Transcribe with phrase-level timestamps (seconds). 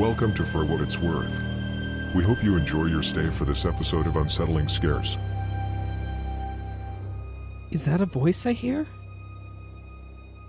[0.00, 1.42] Welcome to For What It's Worth.
[2.14, 5.18] We hope you enjoy your stay for this episode of Unsettling Scares.
[7.70, 8.86] Is that a voice I hear?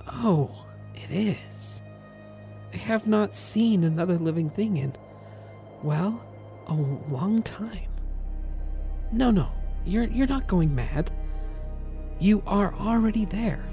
[0.07, 0.66] Oh,
[0.96, 1.82] it is.
[2.74, 4.96] I have not seen another living thing in,
[5.83, 6.25] well,
[6.68, 7.92] a long time.
[9.11, 9.50] No, no,
[9.86, 11.11] you're you're not going mad.
[12.21, 13.65] You are already there.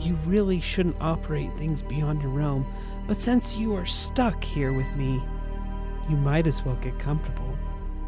[0.00, 2.66] You really shouldn't operate things beyond your realm,
[3.06, 5.22] but since you are stuck here with me,
[6.08, 7.56] you might as well get comfortable.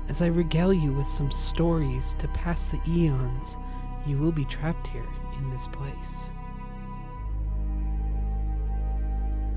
[0.09, 3.56] As I regale you with some stories to pass the eons,
[4.06, 5.06] you will be trapped here
[5.38, 6.33] in this place.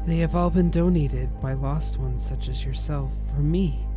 [0.05, 3.87] They have all been donated by lost ones such as yourself for me.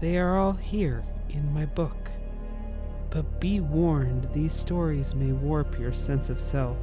[0.00, 2.10] They are all here in my book.
[3.12, 6.78] But be warned, these stories may warp your sense of self,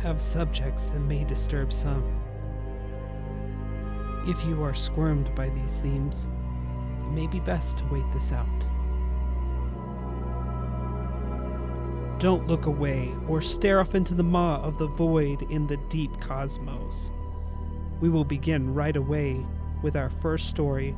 [0.00, 2.04] have subjects that may disturb some.
[4.26, 6.28] If you are squirmed by these themes,
[7.00, 8.46] it may be best to wait this out.
[12.20, 16.20] Don't look away or stare off into the maw of the void in the deep
[16.20, 17.10] cosmos.
[18.02, 19.42] We will begin right away
[19.82, 20.94] with our first story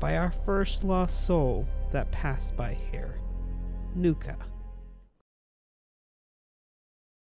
[0.00, 3.20] by our first lost soul that pass by here
[3.94, 4.36] Nuka.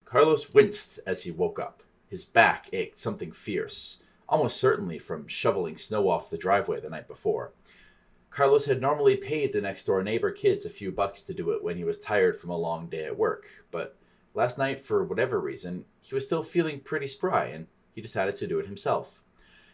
[0.04, 1.82] Carlos winced as he woke up.
[2.08, 3.98] His back ached something fierce,
[4.28, 7.52] almost certainly from shoveling snow off the driveway the night before.
[8.30, 11.62] Carlos had normally paid the next door neighbor kids a few bucks to do it
[11.62, 13.96] when he was tired from a long day at work, but
[14.34, 18.46] last night, for whatever reason, he was still feeling pretty spry and he decided to
[18.46, 19.22] do it himself.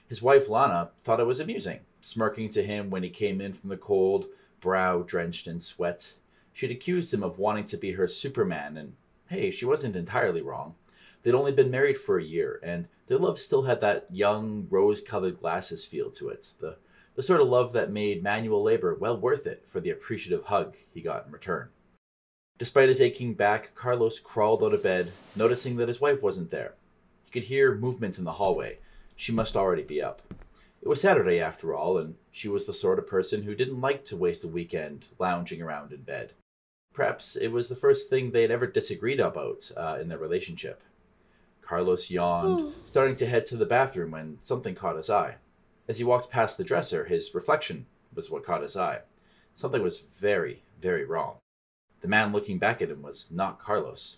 [0.07, 3.69] His wife Lana thought it was amusing, smirking to him when he came in from
[3.69, 4.27] the cold,
[4.63, 6.15] brow drenched in sweat.
[6.55, 8.95] She'd accused him of wanting to be her Superman, and
[9.29, 10.77] hey, she wasn't entirely wrong.
[11.23, 15.03] They'd only been married for a year, and their love still had that young, rose
[15.03, 16.53] colored glasses feel to it.
[16.61, 16.79] The
[17.15, 20.77] the sort of love that made manual labor well worth it for the appreciative hug
[20.95, 21.69] he got in return.
[22.59, 26.75] Despite his aching back, Carlos crawled out of bed, noticing that his wife wasn't there.
[27.25, 28.79] He could hear movement in the hallway.
[29.15, 30.23] She must already be up.
[30.83, 34.05] It was Saturday after all, and she was the sort of person who didn't like
[34.07, 36.33] to waste a weekend lounging around in bed.
[36.93, 40.83] Perhaps it was the first thing they had ever disagreed about uh, in their relationship.
[41.63, 45.37] Carlos yawned, starting to head to the bathroom when something caught his eye.
[45.87, 49.03] As he walked past the dresser, his reflection was what caught his eye.
[49.55, 51.37] Something was very, very wrong.
[52.01, 54.17] The man looking back at him was not Carlos.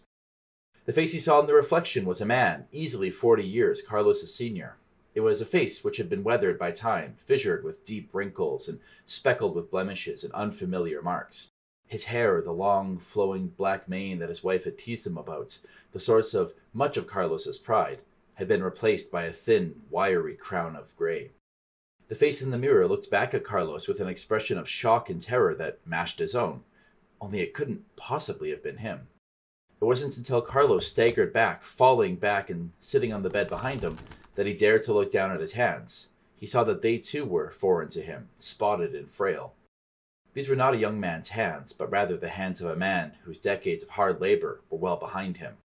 [0.87, 4.77] The face he saw in the reflection was a man, easily forty years Carlos's senior.
[5.15, 8.81] It was a face which had been weathered by time, fissured with deep wrinkles and
[9.07, 11.51] speckled with blemishes and unfamiliar marks.
[11.87, 15.59] His hair, the long, flowing black mane that his wife had teased him about,
[15.93, 18.01] the source of much of Carlos's pride,
[18.35, 21.31] had been replaced by a thin, wiry crown of gray.
[22.09, 25.23] The face in the mirror looked back at Carlos with an expression of shock and
[25.23, 26.65] terror that matched his own,
[27.21, 29.07] only it couldn't possibly have been him.
[29.81, 33.99] It wasn't until Carlos staggered back, falling back and sitting on the bed behind him,
[34.35, 36.09] that he dared to look down at his hands.
[36.37, 39.55] He saw that they too were foreign to him, spotted and frail.
[40.33, 43.39] These were not a young man's hands, but rather the hands of a man whose
[43.39, 45.59] decades of hard labor were well behind him.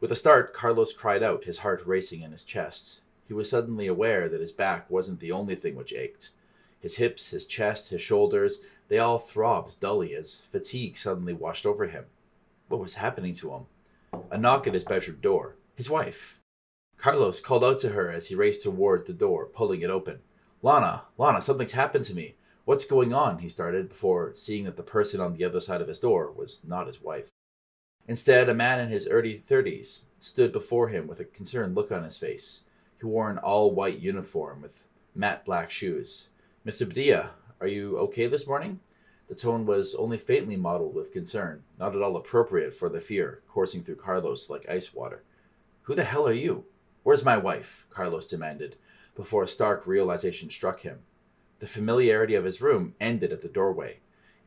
[0.00, 3.86] With a start, Carlos cried out, his heart racing in his chest he was suddenly
[3.86, 6.30] aware that his back wasn't the only thing which ached.
[6.80, 11.86] His hips, his chest, his shoulders, they all throbbed dully as fatigue suddenly washed over
[11.86, 12.04] him.
[12.68, 13.66] What was happening to him?
[14.30, 15.56] A knock at his bedroom door.
[15.74, 16.38] His wife.
[16.96, 20.20] Carlos called out to her as he raced toward the door, pulling it open.
[20.62, 22.36] Lana, Lana, something's happened to me.
[22.64, 23.40] What's going on?
[23.40, 26.60] he started, before seeing that the person on the other side of his door was
[26.64, 27.28] not his wife.
[28.06, 32.04] Instead, a man in his early thirties stood before him with a concerned look on
[32.04, 32.62] his face.
[32.98, 34.84] He wore an all white uniform with
[35.14, 36.28] matte black shoes.
[36.66, 36.88] Mr.
[36.88, 37.30] Padilla,
[37.60, 38.80] are you okay this morning?
[39.28, 43.42] The tone was only faintly mottled with concern, not at all appropriate for the fear
[43.48, 45.22] coursing through Carlos like ice water.
[45.82, 46.64] Who the hell are you?
[47.04, 47.86] Where's my wife?
[47.90, 48.76] Carlos demanded,
[49.14, 51.00] before a stark realization struck him.
[51.58, 53.98] The familiarity of his room ended at the doorway.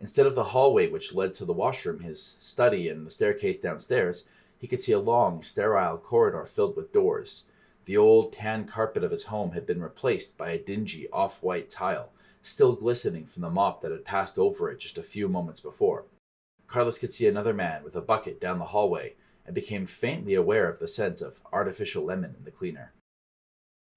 [0.01, 4.24] Instead of the hallway which led to the washroom, his study, and the staircase downstairs,
[4.57, 7.44] he could see a long, sterile corridor filled with doors.
[7.86, 11.69] The old tan carpet of his home had been replaced by a dingy off white
[11.69, 12.12] tile,
[12.42, 16.06] still glistening from the mop that had passed over it just a few moments before.
[16.65, 19.13] Carlos could see another man with a bucket down the hallway
[19.48, 22.94] and became faintly aware of the scent of artificial lemon in the cleaner.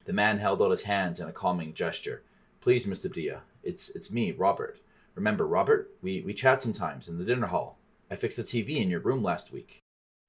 [0.06, 2.22] The man held out his hands in a calming gesture.
[2.60, 3.12] Please, Mr.
[3.12, 4.80] Dia, it's it's me, Robert.
[5.14, 5.90] Remember, Robert?
[6.00, 7.78] We we chat sometimes in the dinner hall.
[8.10, 9.80] I fixed the TV in your room last week.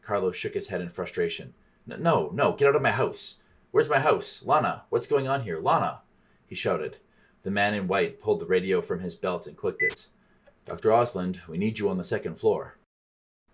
[0.01, 1.53] Carlos shook his head in frustration.
[1.85, 3.37] No, no, get out of my house.
[3.71, 4.43] Where's my house?
[4.43, 5.59] Lana, what's going on here?
[5.59, 6.01] Lana!
[6.45, 6.97] He shouted.
[7.43, 10.07] The man in white pulled the radio from his belt and clicked it.
[10.65, 10.89] Dr.
[10.89, 12.75] Osland, we need you on the second floor.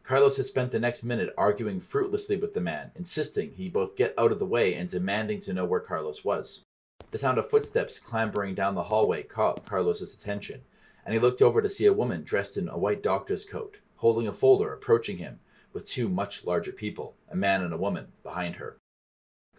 [0.07, 4.13] Carlos had spent the next minute arguing fruitlessly with the man, insisting he both get
[4.17, 6.63] out of the way and demanding to know where Carlos was.
[7.11, 10.61] The sound of footsteps clambering down the hallway caught Carlos's attention,
[11.03, 14.29] and he looked over to see a woman dressed in a white doctor's coat, holding
[14.29, 15.41] a folder, approaching him,
[15.73, 18.77] with two much larger people, a man and a woman, behind her.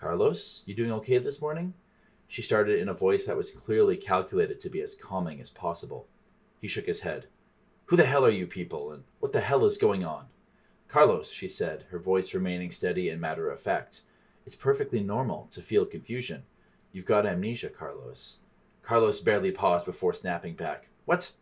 [0.01, 1.75] Carlos, you doing okay this morning?
[2.27, 6.07] She started in a voice that was clearly calculated to be as calming as possible.
[6.59, 7.27] He shook his head.
[7.85, 10.25] Who the hell are you people, and what the hell is going on?
[10.89, 14.01] Carlos, she said, her voice remaining steady and matter of fact,
[14.47, 16.43] it's perfectly normal to feel confusion.
[16.93, 18.39] You've got amnesia, Carlos.
[18.83, 20.89] Carlos barely paused before snapping back.
[21.05, 21.33] What?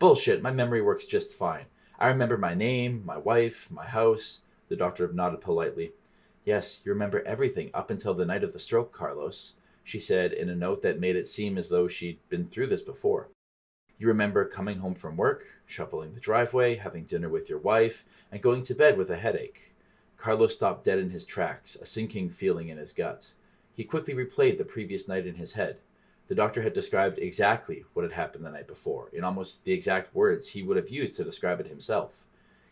[0.00, 1.66] Bullshit, my memory works just fine.
[2.00, 4.40] I remember my name, my wife, my house.
[4.68, 5.92] The doctor nodded politely.
[6.44, 9.54] Yes, you remember everything up until the night of the stroke, Carlos,
[9.84, 12.82] she said in a note that made it seem as though she'd been through this
[12.82, 13.28] before.
[13.98, 18.42] You remember coming home from work, shoveling the driveway, having dinner with your wife, and
[18.42, 19.74] going to bed with a headache.
[20.18, 23.32] Carlos stopped dead in his tracks, a sinking feeling in his gut.
[23.74, 25.78] He quickly replayed the previous night in his head.
[26.28, 30.14] The doctor had described exactly what had happened the night before, in almost the exact
[30.14, 32.26] words he would have used to describe it himself.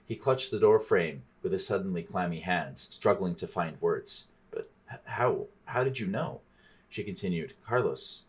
[0.05, 4.27] He clutched the door frame with his suddenly clammy hands, struggling to find words.
[4.51, 4.71] But
[5.05, 5.47] how?
[5.65, 6.41] How did you know?
[6.91, 7.55] She continued.
[7.65, 8.25] Carlos,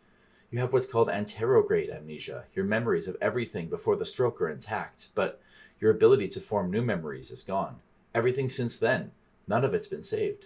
[0.55, 2.45] you have what's called anterograde amnesia.
[2.53, 5.41] Your memories of everything before the stroke are intact, but
[5.81, 7.81] your ability to form new memories is gone.
[8.13, 9.11] Everything since then,
[9.49, 10.45] none of it's been saved.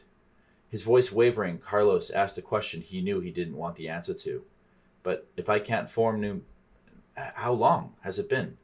[0.67, 4.41] His voice wavering, Carlos asked a question he knew he didn't want the answer to.
[5.03, 6.41] But if I can't form new.
[7.13, 8.57] How long has it been?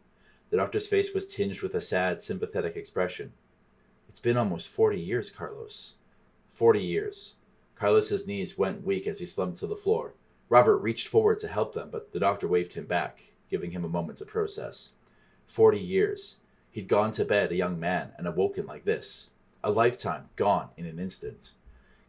[0.49, 3.33] The doctor's face was tinged with a sad, sympathetic expression.
[4.09, 5.93] It's been almost 40 years, Carlos.
[6.49, 7.35] 40 years.
[7.75, 10.13] Carlos's knees went weak as he slumped to the floor.
[10.47, 13.89] Robert reached forward to help them, but the doctor waved him back, giving him a
[13.89, 14.91] moment to process.
[15.47, 16.37] Forty years.
[16.71, 19.29] He'd gone to bed a young man and awoken like this.
[19.63, 21.51] A lifetime gone in an instant.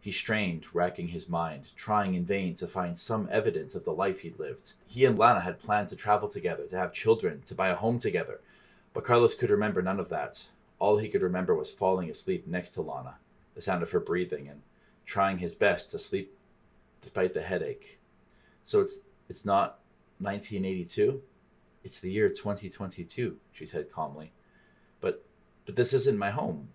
[0.01, 4.21] He strained, racking his mind, trying in vain to find some evidence of the life
[4.21, 4.75] he'd lived.
[4.87, 7.99] He and Lana had planned to travel together, to have children, to buy a home
[7.99, 8.41] together.
[8.93, 10.47] But Carlos could remember none of that.
[10.79, 13.17] All he could remember was falling asleep next to Lana,
[13.55, 14.63] the sound of her breathing, and
[15.07, 16.37] trying his best to sleep
[17.01, 17.99] despite the headache.
[18.67, 19.79] So it's it's not
[20.19, 21.23] 1982.
[21.85, 24.33] It's the year 2022, she said calmly.
[25.01, 25.25] But
[25.65, 26.69] but this isn't my home.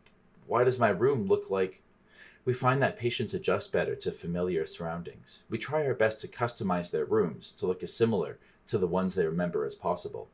[0.48, 1.82] Why does my room look like
[2.46, 5.44] we find that patients adjust better to familiar surroundings.
[5.50, 9.14] We try our best to customize their rooms to look as similar to the ones
[9.14, 10.30] they remember as possible.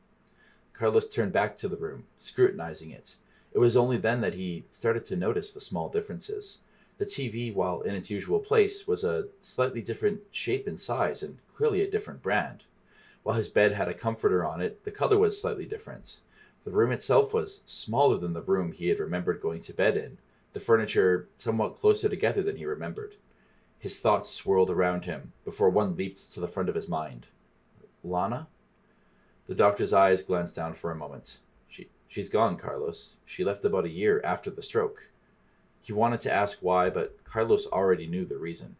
[0.72, 3.16] Carlos turned back to the room, scrutinizing it.
[3.52, 6.60] It was only then that he started to notice the small differences.
[6.98, 11.38] The TV, while in its usual place, was a slightly different shape and size, and
[11.54, 12.64] clearly a different brand.
[13.22, 16.18] While his bed had a comforter on it, the color was slightly different.
[16.64, 20.18] The room itself was smaller than the room he had remembered going to bed in,
[20.52, 23.14] the furniture somewhat closer together than he remembered.
[23.78, 27.28] His thoughts swirled around him before one leaped to the front of his mind.
[28.02, 28.48] Lana?
[29.46, 31.38] The doctor's eyes glanced down for a moment.
[31.68, 33.14] She, she's gone, Carlos.
[33.24, 35.08] She left about a year after the stroke.
[35.88, 38.76] He wanted to ask why, but Carlos already knew the reason.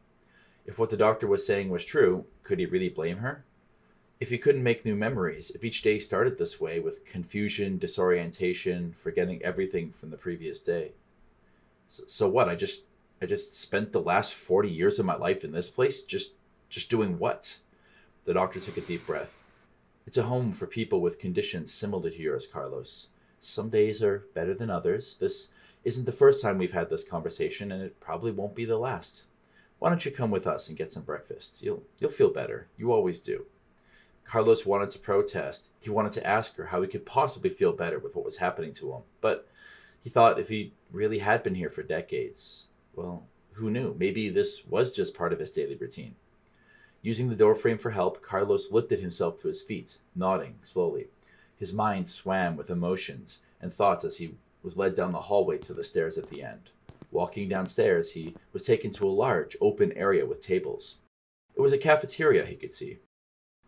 [0.67, 3.47] If what the doctor was saying was true, could he really blame her?
[4.21, 8.93] If he couldn't make new memories, if each day started this way with confusion, disorientation,
[8.93, 10.93] forgetting everything from the previous day.
[11.87, 12.47] So, so what?
[12.47, 12.83] I just
[13.23, 16.33] I just spent the last 40 years of my life in this place just
[16.69, 17.57] just doing what?
[18.27, 19.43] The doctor took a deep breath.
[20.07, 23.07] It's a home for people with conditions similar to yours, Carlos.
[23.41, 25.17] Some days are better than others.
[25.17, 25.49] This
[25.89, 29.23] isn't the first time we've had this conversation, and it probably won't be the last.
[29.79, 31.63] Why don't you come with us and get some breakfast?
[31.63, 32.69] You'll you'll feel better.
[32.77, 33.47] You always do.
[34.27, 35.71] Carlos wanted to protest.
[35.81, 38.75] He wanted to ask her how he could possibly feel better with what was happening
[38.75, 39.03] to him.
[39.23, 39.49] But
[40.05, 43.97] he thought if he really had been here for decades, well, who knew?
[43.99, 46.17] Maybe this was just part of his daily routine.
[47.01, 51.07] Using the doorframe for help, Carlos lifted himself to his feet, nodding slowly.
[51.57, 54.35] His mind swam with emotions and thoughts as he
[54.69, 56.69] was led down the hallway to the stairs at the end.
[57.11, 60.99] Walking downstairs, he was taken to a large, open area with tables.
[61.57, 62.99] It was a cafeteria, he could see.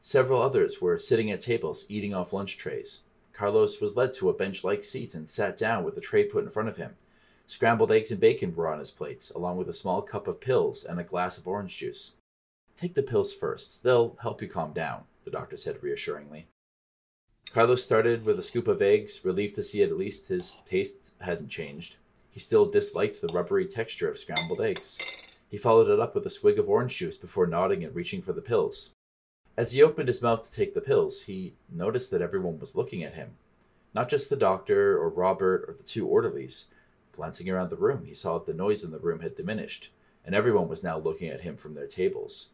[0.03, 3.01] Several others were sitting at tables, eating off lunch trays.
[3.33, 6.45] Carlos was led to a bench like seat and sat down with a tray put
[6.45, 6.99] in front of him.
[7.47, 10.85] Scrambled eggs and bacon were on his plates, along with a small cup of pills
[10.85, 12.13] and a glass of orange juice.
[12.77, 13.83] Take the pills first.
[13.83, 16.49] They'll help you calm down, the doctor said reassuringly.
[17.53, 21.49] Carlos started with a scoop of eggs, relieved to see at least his taste hadn't
[21.49, 21.97] changed.
[22.31, 24.97] He still disliked the rubbery texture of scrambled eggs.
[25.51, 28.33] He followed it up with a swig of orange juice before nodding and reaching for
[28.33, 28.91] the pills.
[29.57, 33.03] As he opened his mouth to take the pills, he noticed that everyone was looking
[33.03, 33.31] at him.
[33.95, 36.67] Not just the doctor or Robert or the two orderlies.
[37.11, 39.91] Glancing around the room, he saw that the noise in the room had diminished,
[40.25, 42.47] and everyone was now looking at him from their tables.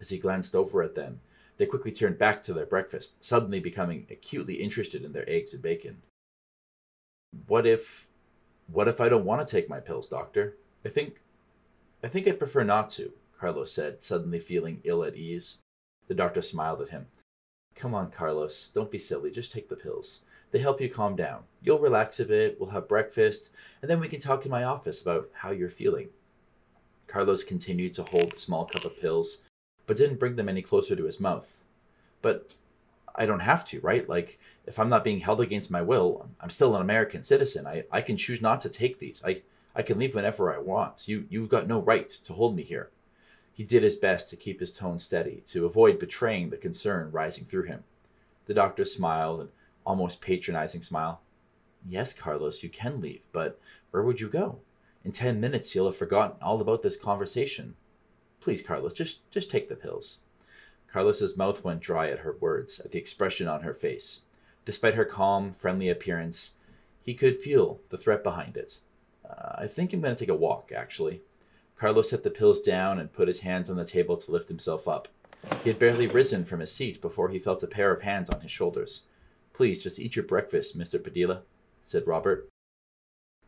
[0.00, 1.20] As he glanced over at them,
[1.60, 5.62] they quickly turned back to their breakfast, suddenly becoming acutely interested in their eggs and
[5.62, 6.00] bacon.
[7.48, 8.08] What if
[8.72, 10.56] what if I don't want to take my pills, doctor?
[10.86, 11.20] I think
[12.02, 15.58] I think I'd prefer not to, Carlos said, suddenly feeling ill at ease.
[16.08, 17.08] The doctor smiled at him.
[17.74, 20.22] Come on, Carlos, don't be silly, just take the pills.
[20.52, 21.42] They help you calm down.
[21.60, 23.50] You'll relax a bit, we'll have breakfast,
[23.82, 26.08] and then we can talk in my office about how you're feeling.
[27.06, 29.42] Carlos continued to hold the small cup of pills,
[29.90, 31.64] but didn't bring them any closer to his mouth.
[32.22, 32.54] But
[33.16, 34.08] I don't have to, right?
[34.08, 37.66] Like, if I'm not being held against my will, I'm still an American citizen.
[37.66, 39.20] I, I can choose not to take these.
[39.26, 39.42] I,
[39.74, 41.08] I can leave whenever I want.
[41.08, 42.90] You, you've got no right to hold me here.
[43.52, 47.44] He did his best to keep his tone steady, to avoid betraying the concern rising
[47.44, 47.82] through him.
[48.46, 49.48] The doctor smiled, an
[49.84, 51.20] almost patronizing smile.
[51.88, 53.58] Yes, Carlos, you can leave, but
[53.90, 54.60] where would you go?
[55.04, 57.74] In ten minutes you'll have forgotten all about this conversation.
[58.40, 60.18] Please, Carlos, just just take the pills.
[60.92, 64.22] Carlos's mouth went dry at her words, at the expression on her face.
[64.64, 66.52] Despite her calm, friendly appearance,
[67.00, 68.78] he could feel the threat behind it.
[69.28, 71.22] Uh, I think I'm going to take a walk, actually.
[71.76, 74.86] Carlos set the pills down and put his hands on the table to lift himself
[74.86, 75.08] up.
[75.62, 78.40] He had barely risen from his seat before he felt a pair of hands on
[78.40, 79.02] his shoulders.
[79.54, 81.02] Please, just eat your breakfast, Mr.
[81.02, 81.42] Padilla,
[81.80, 82.49] said Robert.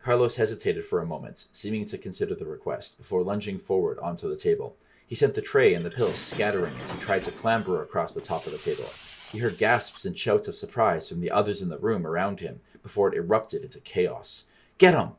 [0.03, 4.37] Carlos hesitated for a moment, seeming to consider the request, before lunging forward onto the
[4.37, 4.77] table.
[5.07, 8.21] He sent the tray and the pills scattering as he tried to clamber across the
[8.21, 8.91] top of the table.
[9.31, 12.61] He heard gasps and shouts of surprise from the others in the room around him
[12.83, 14.47] before it erupted into chaos.
[14.77, 15.11] Get him!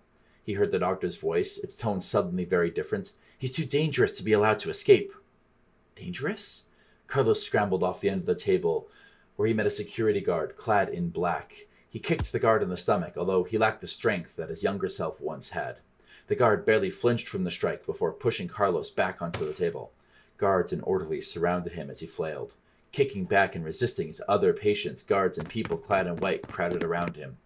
[0.43, 3.13] He heard the doctor's voice, its tone suddenly very different.
[3.37, 5.13] He's too dangerous to be allowed to escape.
[5.95, 6.65] Dangerous?
[7.07, 8.89] Carlos scrambled off the end of the table,
[9.37, 11.67] where he met a security guard clad in black.
[11.93, 14.89] He kicked the guard in the stomach, although he lacked the strength that his younger
[14.89, 15.77] self once had.
[16.25, 19.91] The guard barely flinched from the strike before pushing Carlos back onto the table.
[20.39, 22.55] Guards and orderlies surrounded him as he flailed.
[22.91, 27.15] Kicking back and resisting as other patients, guards, and people clad in white crowded around
[27.15, 27.37] him.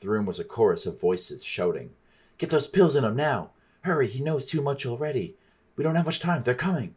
[0.00, 1.94] The room was a chorus of voices shouting.
[2.36, 3.52] Get those pills in him now!
[3.84, 5.38] Hurry, he knows too much already.
[5.76, 6.94] We don't have much time, they're coming.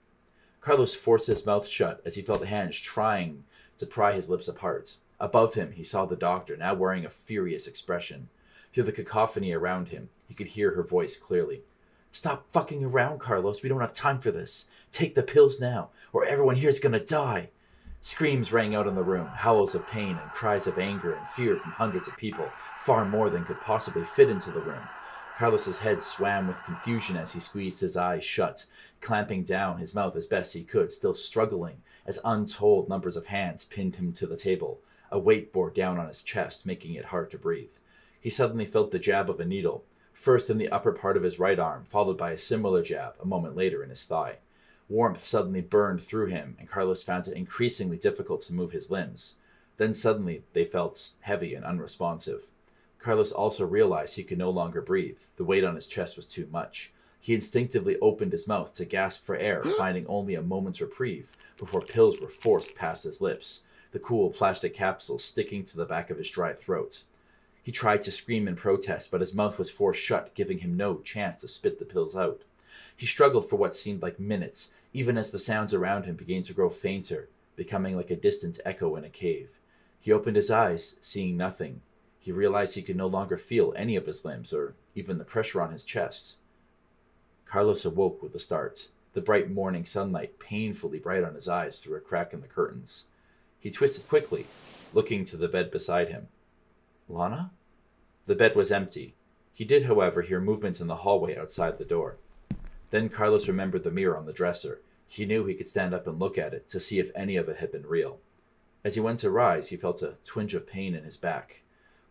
[0.59, 3.45] Carlos forced his mouth shut as he felt hands trying
[3.77, 4.97] to pry his lips apart.
[5.19, 8.29] Above him, he saw the doctor, now wearing a furious expression.
[8.71, 11.63] Through the cacophony around him, he could hear her voice clearly.
[12.11, 13.63] Stop fucking around, Carlos.
[13.63, 14.69] We don't have time for this.
[14.91, 17.49] Take the pills now, or everyone here's gonna die.
[18.01, 21.57] Screams rang out in the room, howls of pain and cries of anger and fear
[21.57, 22.47] from hundreds of people,
[22.77, 24.87] far more than could possibly fit into the room.
[25.37, 28.65] Carlos's head swam with confusion as he squeezed his eyes shut,
[29.01, 33.65] clamping down his mouth as best he could, still struggling as untold numbers of hands
[33.65, 34.79] pinned him to the table.
[35.11, 37.73] A weight bore down on his chest, making it hard to breathe.
[38.19, 41.39] He suddenly felt the jab of a needle, first in the upper part of his
[41.39, 44.39] right arm, followed by a similar jab a moment later in his thigh.
[44.89, 49.35] Warmth suddenly burned through him, and Carlos found it increasingly difficult to move his limbs.
[49.77, 52.47] Then suddenly they felt heavy and unresponsive.
[52.99, 55.19] Carlos also realized he could no longer breathe.
[55.37, 56.91] The weight on his chest was too much.
[57.19, 61.81] He instinctively opened his mouth to gasp for air, finding only a moment's reprieve before
[61.81, 63.63] pills were forced past his lips,
[63.97, 67.01] the cool plastic capsules sticking to the back of his dry throat.
[67.63, 70.99] He tried to scream in protest, but his mouth was forced shut, giving him no
[70.99, 72.43] chance to spit the pills out.
[72.95, 76.53] He struggled for what seemed like minutes, even as the sounds around him began to
[76.53, 79.59] grow fainter, becoming like a distant echo in a cave.
[79.99, 81.81] He opened his eyes, seeing nothing,
[82.19, 85.59] he realized he could no longer feel any of his limbs or even the pressure
[85.59, 86.37] on his chest.
[87.45, 91.95] Carlos awoke with a start, the bright morning sunlight painfully bright on his eyes through
[91.95, 93.05] a crack in the curtains.
[93.59, 94.45] He twisted quickly,
[94.93, 96.27] looking to the bed beside him.
[97.09, 97.51] Lana?
[98.25, 99.15] The bed was empty.
[99.53, 102.17] He did, however, hear movement in the hallway outside the door.
[102.89, 104.81] Then Carlos remembered the mirror on the dresser.
[105.07, 107.49] He knew he could stand up and look at it to see if any of
[107.49, 108.19] it had been real.
[108.83, 111.63] As he went to rise, he felt a twinge of pain in his back.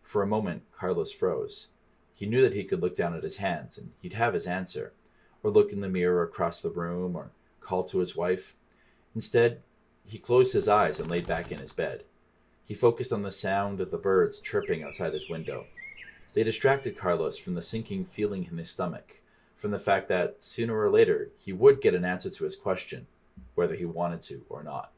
[0.03, 1.67] For a moment, Carlos froze.
[2.13, 4.93] He knew that he could look down at his hands and he'd have his answer,
[5.43, 8.55] or look in the mirror across the room, or call to his wife.
[9.15, 9.61] Instead,
[10.07, 12.03] he closed his eyes and laid back in his bed.
[12.65, 15.65] He focused on the sound of the birds chirping outside his window.
[16.33, 19.21] They distracted Carlos from the sinking feeling in his stomach,
[19.55, 23.07] from the fact that sooner or later he would get an answer to his question,
[23.55, 24.91] whether he wanted to or not.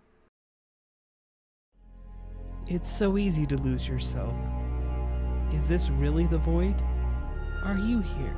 [2.67, 4.33] It's so easy to lose yourself.
[5.51, 6.75] Is this really the void?
[7.63, 8.35] Are you here?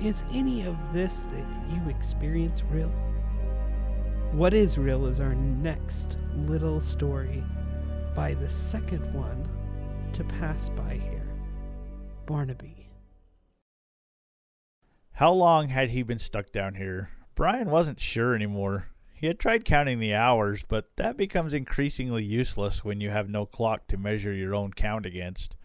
[0.00, 2.92] is any of this that you experience real?
[4.32, 7.42] What is real is our next little story
[8.14, 9.48] by the second one
[10.12, 11.34] to pass by here
[12.26, 12.90] Barnaby.
[15.12, 17.08] How long had he been stuck down here?
[17.34, 18.88] Brian wasn't sure anymore.
[19.14, 23.46] He had tried counting the hours, but that becomes increasingly useless when you have no
[23.46, 25.56] clock to measure your own count against.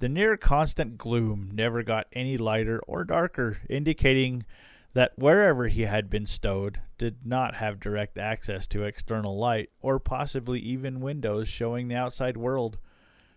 [0.00, 4.44] The near constant gloom never got any lighter or darker, indicating
[4.92, 9.98] that wherever he had been stowed did not have direct access to external light, or
[9.98, 12.78] possibly even windows showing the outside world,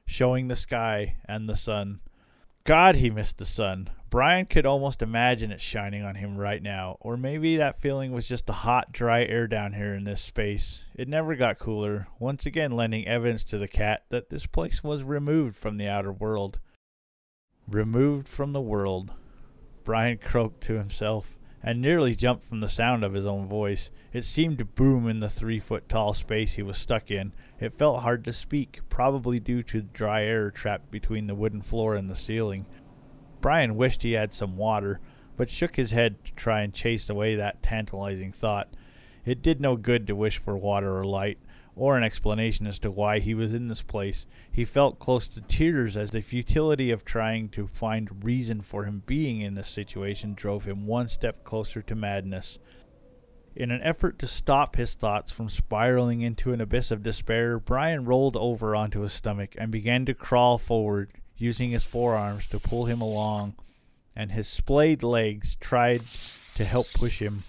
[0.06, 2.00] showing the sky and the sun.
[2.64, 3.90] God, he missed the sun.
[4.10, 8.28] Brian could almost imagine it shining on him right now, or maybe that feeling was
[8.28, 10.86] just the hot, dry air down here in this space.
[10.96, 15.04] It never got cooler, once again lending evidence to the cat that this place was
[15.04, 16.60] removed from the outer world.
[17.68, 19.14] Removed from the world.
[19.84, 23.90] Brian croaked to himself and nearly jumped from the sound of his own voice.
[24.12, 27.32] It seemed to boom in the three foot tall space he was stuck in.
[27.60, 31.62] It felt hard to speak, probably due to the dry air trapped between the wooden
[31.62, 32.66] floor and the ceiling.
[33.40, 35.00] Brian wished he had some water,
[35.38, 38.68] but shook his head to try and chase away that tantalizing thought.
[39.26, 41.38] It did no good to wish for water or light
[41.76, 44.26] or an explanation as to why he was in this place.
[44.52, 49.04] He felt close to tears as the futility of trying to find reason for him
[49.06, 52.60] being in this situation drove him one step closer to madness.
[53.56, 58.06] In an effort to stop his thoughts from spiraling into an abyss of despair, Brian
[58.06, 62.86] rolled over onto his stomach and began to crawl forward, using his forearms to pull
[62.86, 63.56] him along,
[64.16, 66.04] and his splayed legs tried
[66.56, 67.44] to help push him.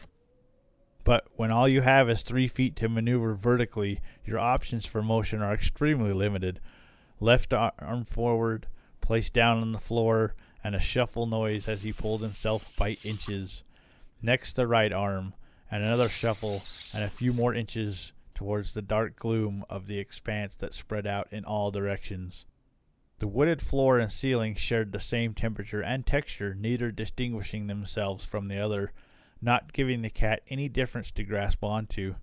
[1.05, 5.43] But when all you have is three feet to maneuver vertically, your options for motion
[5.43, 6.61] are extremely limited.
[7.21, 8.67] Left arm forward,
[9.03, 13.63] placed down on the floor, and a shuffle noise as he pulled himself by inches.
[14.23, 15.35] Next, the right arm,
[15.71, 16.63] and another shuffle,
[16.95, 21.29] and a few more inches towards the dark gloom of the expanse that spread out
[21.31, 22.47] in all directions.
[23.19, 28.49] The wooded floor and ceiling shared the same temperature and texture, neither distinguishing themselves from
[28.49, 28.93] the other
[29.45, 32.15] not giving the cat any difference to grasp onto.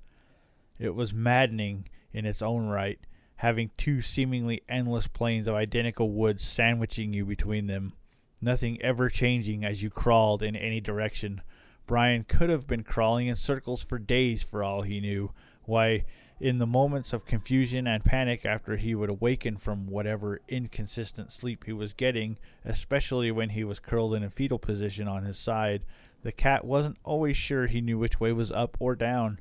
[0.80, 3.00] It was maddening in its own right,
[3.38, 7.94] having two seemingly endless plains of identical woods sandwiching you between them,
[8.42, 11.42] nothing ever changing as you crawled in any direction.
[11.86, 15.32] Brian could have been crawling in circles for days for all he knew.
[15.66, 16.06] Why,
[16.40, 21.66] in the moments of confusion and panic after he would awaken from whatever inconsistent sleep
[21.66, 25.84] he was getting, especially when he was curled in a fetal position on his side,
[26.24, 29.40] the cat wasn't always sure he knew which way was up or down.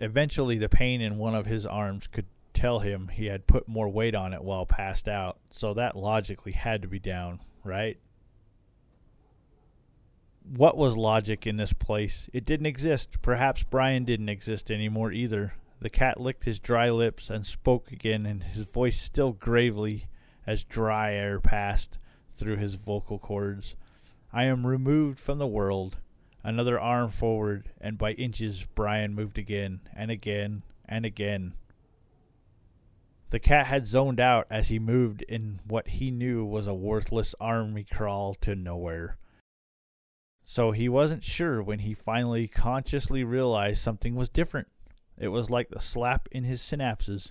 [0.00, 3.88] Eventually, the pain in one of his arms could tell him he had put more
[3.88, 7.98] weight on it while passed out, so that logically had to be down, right?
[10.42, 12.28] What was logic in this place?
[12.32, 13.22] It didn't exist.
[13.22, 15.54] Perhaps Brian didn't exist anymore either.
[15.80, 20.06] The cat licked his dry lips and spoke again, and his voice still gravely
[20.46, 21.98] as dry air passed
[22.30, 23.74] through his vocal cords.
[24.34, 25.98] I am removed from the world.
[26.42, 31.54] Another arm forward, and by inches Brian moved again, and again, and again.
[33.30, 37.36] The cat had zoned out as he moved in what he knew was a worthless
[37.40, 39.18] army crawl to nowhere.
[40.42, 44.66] So he wasn't sure when he finally consciously realized something was different.
[45.16, 47.30] It was like the slap in his synapses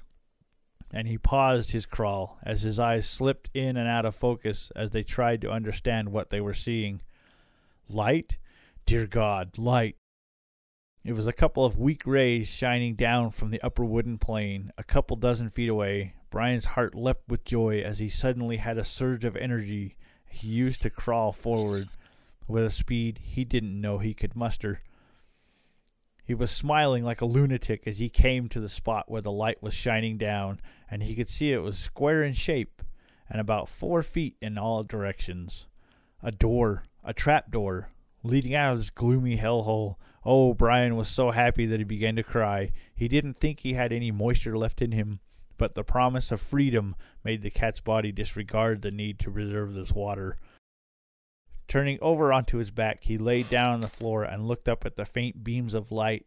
[0.94, 4.92] and he paused his crawl as his eyes slipped in and out of focus as
[4.92, 7.02] they tried to understand what they were seeing.
[7.90, 8.38] Light?
[8.86, 9.96] Dear God, light!
[11.04, 14.84] It was a couple of weak rays shining down from the upper wooden plane, a
[14.84, 16.14] couple dozen feet away.
[16.30, 19.98] Brian's heart leapt with joy as he suddenly had a surge of energy
[20.30, 21.90] he used to crawl forward
[22.48, 24.82] with a speed he didn't know he could muster.
[26.26, 29.62] He was smiling like a lunatic as he came to the spot where the light
[29.62, 32.82] was shining down, and he could see it was square in shape
[33.30, 35.68] and about four feet in all directions.
[36.22, 37.90] A door, a trap door,
[38.24, 39.96] leading out of this gloomy hellhole.
[40.24, 42.72] Oh, Brian was so happy that he began to cry.
[42.96, 45.20] He didn't think he had any moisture left in him,
[45.58, 49.92] but the promise of freedom made the cat's body disregard the need to reserve this
[49.92, 50.38] water.
[51.74, 54.96] Turning over onto his back, he lay down on the floor and looked up at
[54.96, 56.24] the faint beams of light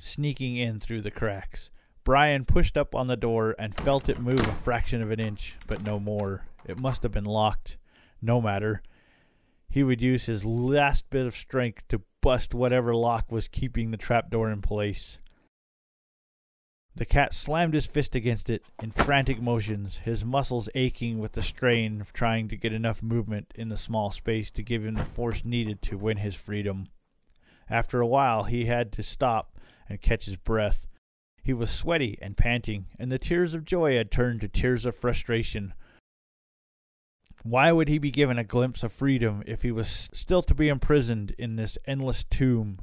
[0.00, 1.70] sneaking in through the cracks.
[2.02, 5.54] Brian pushed up on the door and felt it move a fraction of an inch,
[5.68, 6.44] but no more.
[6.66, 7.76] It must have been locked.
[8.20, 8.82] No matter.
[9.70, 13.96] He would use his last bit of strength to bust whatever lock was keeping the
[13.96, 15.20] trapdoor in place.
[16.94, 21.42] The cat slammed his fist against it in frantic motions, his muscles aching with the
[21.42, 25.04] strain of trying to get enough movement in the small space to give him the
[25.04, 26.88] force needed to win his freedom.
[27.70, 30.86] After a while, he had to stop and catch his breath.
[31.42, 34.94] He was sweaty and panting, and the tears of joy had turned to tears of
[34.94, 35.72] frustration.
[37.42, 40.68] Why would he be given a glimpse of freedom if he was still to be
[40.68, 42.80] imprisoned in this endless tomb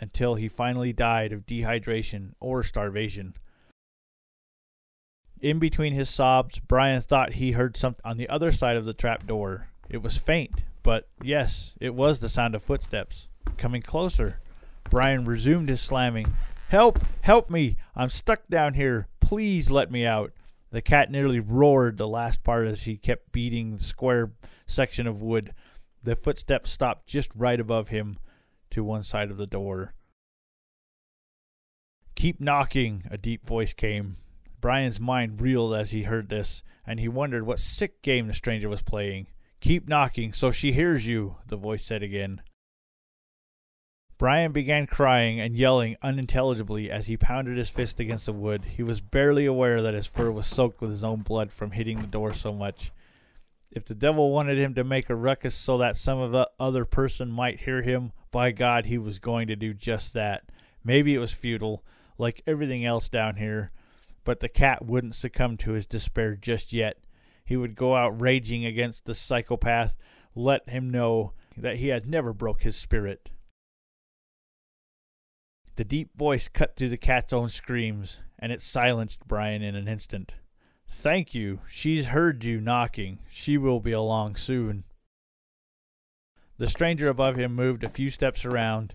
[0.00, 3.34] until he finally died of dehydration or starvation?
[5.40, 8.92] In between his sobs, Brian thought he heard something on the other side of the
[8.92, 9.68] trap door.
[9.88, 14.40] It was faint, but yes, it was the sound of footsteps coming closer.
[14.90, 16.34] Brian resumed his slamming.
[16.68, 16.98] Help!
[17.22, 17.76] Help me!
[17.96, 19.08] I'm stuck down here.
[19.20, 20.32] Please let me out.
[20.70, 24.32] The cat nearly roared the last part as he kept beating the square
[24.66, 25.52] section of wood.
[26.02, 28.18] The footsteps stopped just right above him
[28.70, 29.94] to one side of the door.
[32.14, 34.16] Keep knocking, a deep voice came.
[34.60, 38.68] Brian's mind reeled as he heard this, and he wondered what sick game the stranger
[38.68, 39.26] was playing.
[39.60, 42.42] Keep knocking so she hears you, the voice said again.
[44.18, 48.64] Brian began crying and yelling unintelligibly as he pounded his fist against the wood.
[48.76, 52.00] He was barely aware that his fur was soaked with his own blood from hitting
[52.00, 52.92] the door so much.
[53.70, 57.60] If the devil wanted him to make a ruckus so that some other person might
[57.60, 60.44] hear him, by God, he was going to do just that.
[60.84, 61.84] Maybe it was futile,
[62.18, 63.72] like everything else down here,
[64.24, 66.98] but the cat wouldn't succumb to his despair just yet.
[67.44, 69.96] He would go out raging against the psychopath,
[70.34, 73.30] let him know that he had never broke his spirit.
[75.76, 79.88] The deep voice cut through the cat's own screams, and it silenced Brian in an
[79.88, 80.34] instant.
[80.86, 81.60] Thank you.
[81.68, 83.20] She's heard you knocking.
[83.30, 84.84] She will be along soon.
[86.60, 88.92] The stranger above him moved a few steps around,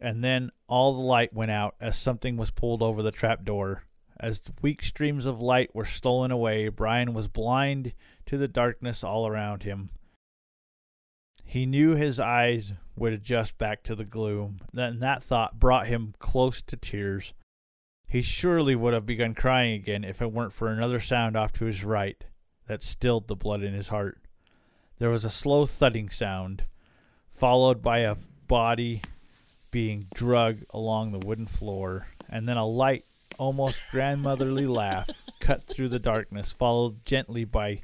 [0.00, 3.82] and then all the light went out as something was pulled over the trap door.
[4.20, 7.92] As the weak streams of light were stolen away, Brian was blind
[8.26, 9.90] to the darkness all around him.
[11.42, 16.14] He knew his eyes would adjust back to the gloom, and that thought brought him
[16.20, 17.34] close to tears.
[18.06, 21.64] He surely would have begun crying again if it weren't for another sound off to
[21.64, 22.22] his right
[22.68, 24.20] that stilled the blood in his heart.
[24.98, 26.64] There was a slow thudding sound,
[27.30, 28.16] followed by a
[28.48, 29.02] body
[29.70, 33.04] being dragged along the wooden floor, and then a light,
[33.38, 35.08] almost grandmotherly laugh
[35.40, 37.80] cut through the darkness, followed gently by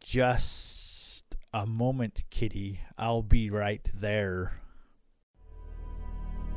[0.00, 2.80] just a moment, Kitty.
[2.96, 4.60] I'll be right there.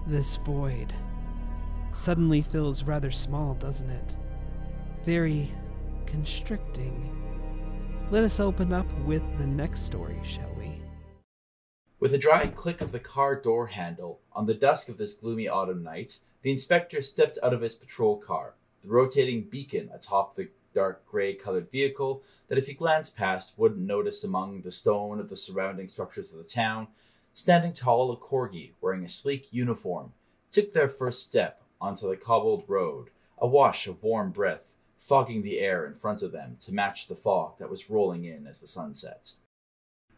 [0.05, 0.93] This void
[1.93, 4.15] suddenly feels rather small, doesn't it?
[5.03, 5.51] Very
[6.05, 7.18] constricting.
[8.11, 10.81] Let us open up with the next story, shall we?
[11.99, 15.47] With a dry click of the car door handle on the dusk of this gloomy
[15.47, 20.49] autumn night, the inspector stepped out of his patrol car, the rotating beacon atop the
[20.73, 25.29] dark gray colored vehicle that if he glanced past wouldn't notice among the stone of
[25.29, 26.87] the surrounding structures of the town,
[27.35, 30.13] standing tall a corgi wearing a sleek uniform,
[30.51, 35.59] took their first step onto the cobbled road, a wash of warm breath fogging the
[35.59, 38.67] air in front of them to match the fog that was rolling in as the
[38.67, 39.31] sun set.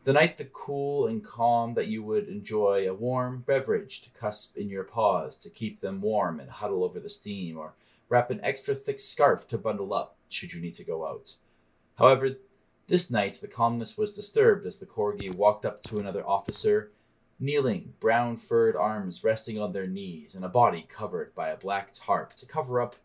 [0.04, 4.58] The night the cool and calm that you would enjoy a warm beverage to cusp
[4.58, 7.76] in your paws to keep them warm and huddle over the steam, or
[8.10, 11.36] wrap an extra thick scarf to bundle up should you need to go out.
[11.96, 12.32] However,
[12.88, 16.92] this night the calmness was disturbed as the corgi walked up to another officer,
[17.40, 21.92] kneeling, brown furred arms resting on their knees, and a body covered by a black
[21.94, 22.96] tarp to cover up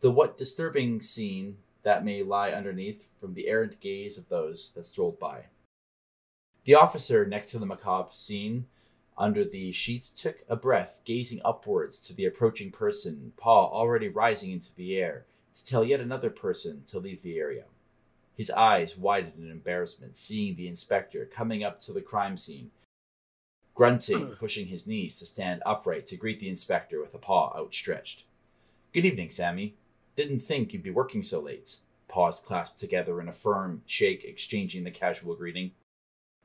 [0.00, 4.84] the what disturbing scene that may lie underneath from the errant gaze of those that
[4.84, 5.44] strolled by.
[6.64, 8.66] The officer next to the macabre scene
[9.16, 14.50] under the sheet took a breath, gazing upwards to the approaching person, paw already rising
[14.50, 17.64] into the air, to tell yet another person to leave the area.
[18.36, 22.70] His eyes widened in embarrassment, seeing the inspector coming up to the crime scene,
[23.74, 28.24] grunting, pushing his knees to stand upright to greet the inspector with a paw outstretched.
[28.92, 29.76] Good evening, Sammy.
[30.16, 31.76] Didn't think you'd be working so late.
[32.08, 35.72] Paws clasped together in a firm shake, exchanging the casual greeting.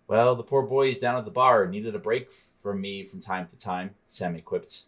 [0.08, 2.32] Well, the poor boys down at the bar needed a break
[2.62, 4.84] from me from time to time, Sammy quipped.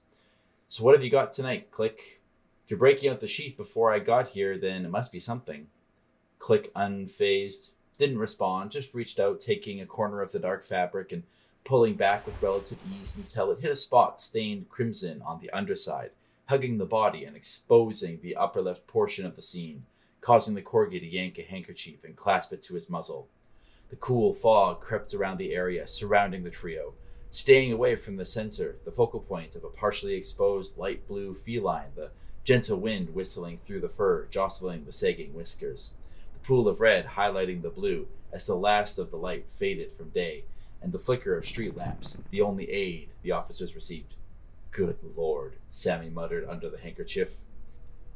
[0.67, 2.22] So what have you got tonight, Click?
[2.65, 5.67] If you're breaking out the sheet before I got here, then it must be something.
[6.39, 11.24] Click unfazed, didn't respond, just reached out, taking a corner of the dark fabric and
[11.63, 16.12] pulling back with relative ease until it hit a spot stained crimson on the underside,
[16.47, 19.86] hugging the body and exposing the upper left portion of the scene,
[20.21, 23.27] causing the corgi to yank a handkerchief and clasp it to his muzzle.
[23.89, 26.93] The cool fog crept around the area surrounding the trio,
[27.29, 31.91] staying away from the center, the focal point of a partially exposed light blue feline,
[31.95, 32.12] the
[32.43, 35.91] gentle wind whistling through the fur, jostling the sagging whiskers,
[36.34, 40.10] the pool of red highlighting the blue as the last of the light faded from
[40.10, 40.43] day,
[40.82, 44.15] and the flicker of street lamps, the only aid the officers received.
[44.73, 47.38] Good Lord, Sammy muttered under the handkerchief.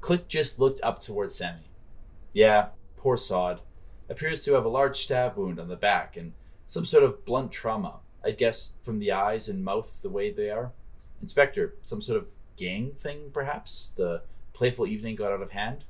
[0.02, 1.70] Click just looked up towards Sammy.
[2.34, 3.62] Yeah, poor sod.
[4.10, 6.34] Appears to have a large stab wound on the back and
[6.66, 7.98] some sort of blunt trauma.
[8.26, 10.72] I'd guess from the eyes and mouth the way they are.
[11.22, 13.92] Inspector, some sort of gang thing, perhaps?
[13.96, 15.86] The playful evening got out of hand?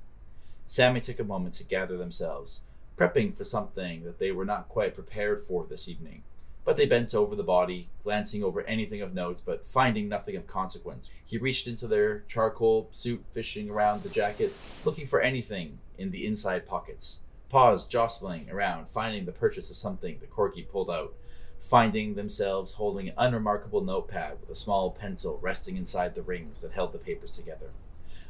[0.67, 2.59] Sammy took a moment to gather themselves,
[2.97, 6.23] prepping for something that they were not quite prepared for this evening.
[6.67, 10.47] But they bent over the body, glancing over anything of note, but finding nothing of
[10.47, 11.09] consequence.
[11.25, 14.53] He reached into their charcoal suit, fishing around the jacket,
[14.83, 17.19] looking for anything in the inside pockets.
[17.47, 21.13] Paused, jostling around, finding the purchase of something the corgi pulled out,
[21.61, 26.73] finding themselves holding an unremarkable notepad with a small pencil resting inside the rings that
[26.73, 27.69] held the papers together.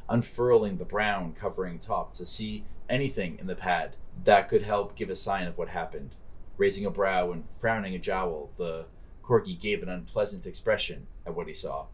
[0.08, 5.10] Unfurling the brown covering top to see anything in the pad that could help give
[5.10, 6.14] a sign of what happened.
[6.58, 8.84] Raising a brow and frowning a jowl, the
[9.24, 11.86] corgi gave an unpleasant expression at what he saw.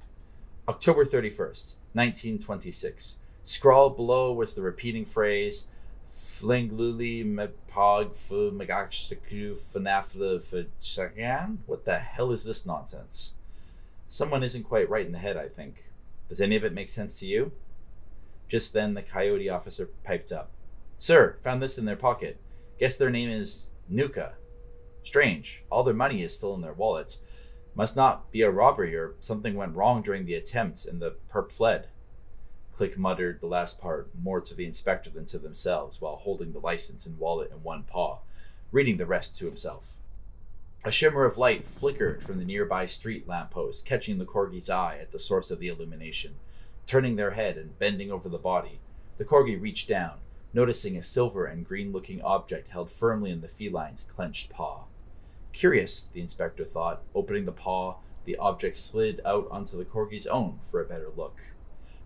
[0.67, 3.19] October 31st, 1926.
[3.43, 5.67] Scrawled below was the repeating phrase,
[6.09, 11.59] Flingluli mepog fu magakshtaku fanafla fachagan?
[11.67, 13.35] What the hell is this nonsense?
[14.09, 15.91] Someone isn't quite right in the head, I think.
[16.29, 17.53] Does any of it make sense to you?
[18.49, 20.51] Just then the coyote officer piped up.
[20.99, 22.41] Sir, found this in their pocket.
[22.79, 24.35] Guess their name is Nuka.
[25.05, 25.63] Strange.
[25.71, 27.19] All their money is still in their wallets.
[27.75, 31.53] Must not be a robbery or something went wrong during the attempt and the perp
[31.53, 31.89] fled.
[32.73, 36.59] Click muttered the last part more to the inspector than to themselves while holding the
[36.59, 38.19] license and wallet in one paw,
[38.73, 39.95] reading the rest to himself.
[40.85, 45.13] A shimmer of light flickered from the nearby street lamppost, catching the corgi's eye at
[45.13, 46.35] the source of the illumination.
[46.87, 48.81] Turning their head and bending over the body,
[49.19, 50.19] the corgi reached down,
[50.53, 54.85] noticing a silver and green looking object held firmly in the feline's clenched paw.
[55.55, 57.05] Curious, the inspector thought.
[57.15, 61.41] Opening the paw, the object slid out onto the corgi's own for a better look.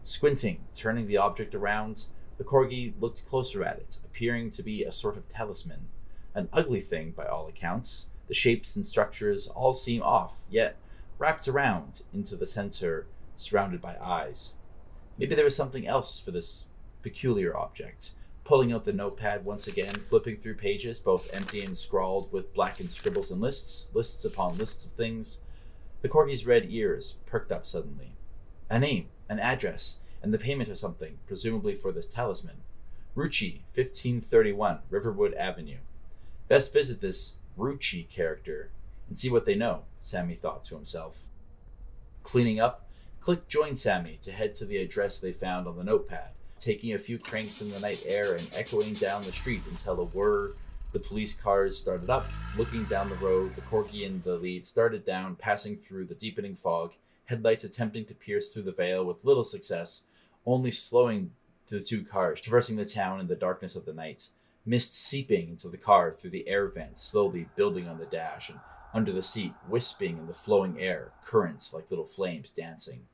[0.04, 2.04] Squinting, turning the object around,
[2.36, 5.88] the corgi looked closer at it, appearing to be a sort of talisman.
[6.34, 8.06] An ugly thing, by all accounts.
[8.28, 10.76] The shapes and structures all seem off, yet
[11.18, 13.06] wrapped around into the center,
[13.38, 14.52] surrounded by eyes.
[15.16, 16.66] Maybe there was something else for this
[17.02, 18.12] peculiar object,
[18.48, 22.90] pulling out the notepad once again, flipping through pages, both empty and scrawled with blackened
[22.90, 25.40] scribbles and lists, lists upon lists of things.
[26.00, 28.12] The corgi's red ears perked up suddenly.
[28.70, 32.62] A name, an address, and the payment of something, presumably for this talisman.
[33.14, 35.80] Rucci, 1531, Riverwood Avenue.
[36.48, 38.70] Best visit this Rucci character
[39.10, 41.18] and see what they know, Sammy thought to himself.
[42.22, 42.88] Cleaning up,
[43.20, 46.98] Click joined Sammy to head to the address they found on the notepad taking a
[46.98, 50.52] few cranks in the night air and echoing down the street until a whir
[50.92, 52.26] the police cars started up.
[52.56, 56.56] Looking down the road, the corgi in the lead started down, passing through the deepening
[56.56, 56.92] fog,
[57.26, 60.04] headlights attempting to pierce through the veil with little success,
[60.46, 61.32] only slowing
[61.66, 64.28] to the two cars, traversing the town in the darkness of the night.
[64.64, 68.58] Mist seeping into the car through the air vents, slowly building on the dash, and
[68.94, 73.06] under the seat, wisping in the flowing air, currents like little flames dancing.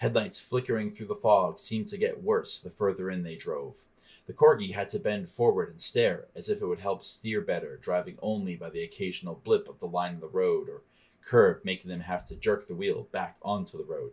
[0.00, 3.80] Headlights flickering through the fog seemed to get worse the further in they drove.
[4.26, 7.76] The corgi had to bend forward and stare as if it would help steer better,
[7.76, 10.84] driving only by the occasional blip of the line of the road or
[11.22, 14.12] curb making them have to jerk the wheel back onto the road.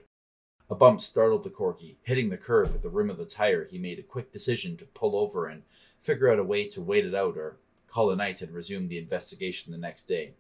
[0.70, 1.96] A bump startled the corgi.
[2.04, 4.86] Hitting the curb at the rim of the tire, he made a quick decision to
[4.88, 5.64] pull over and
[6.02, 7.56] figure out a way to wait it out or
[7.88, 10.34] call a night and resume the investigation the next day.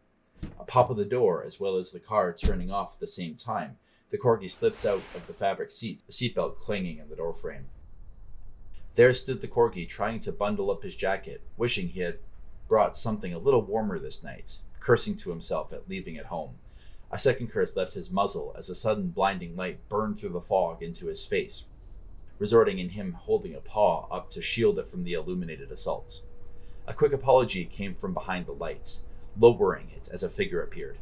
[0.59, 3.35] A pop of the door, as well as the car turning off at the same
[3.35, 3.77] time,
[4.09, 7.65] the corgi slipped out of the fabric seat, the seatbelt clanging in the doorframe.
[8.95, 12.19] There stood the corgi, trying to bundle up his jacket, wishing he had
[12.67, 16.55] brought something a little warmer this night, cursing to himself at leaving it home.
[17.11, 20.81] A second curse left his muzzle as a sudden blinding light burned through the fog
[20.81, 21.65] into his face,
[22.39, 26.21] resorting in him holding a paw up to shield it from the illuminated assault.
[26.87, 28.99] A quick apology came from behind the light,
[29.37, 30.97] lowering it as a figure appeared.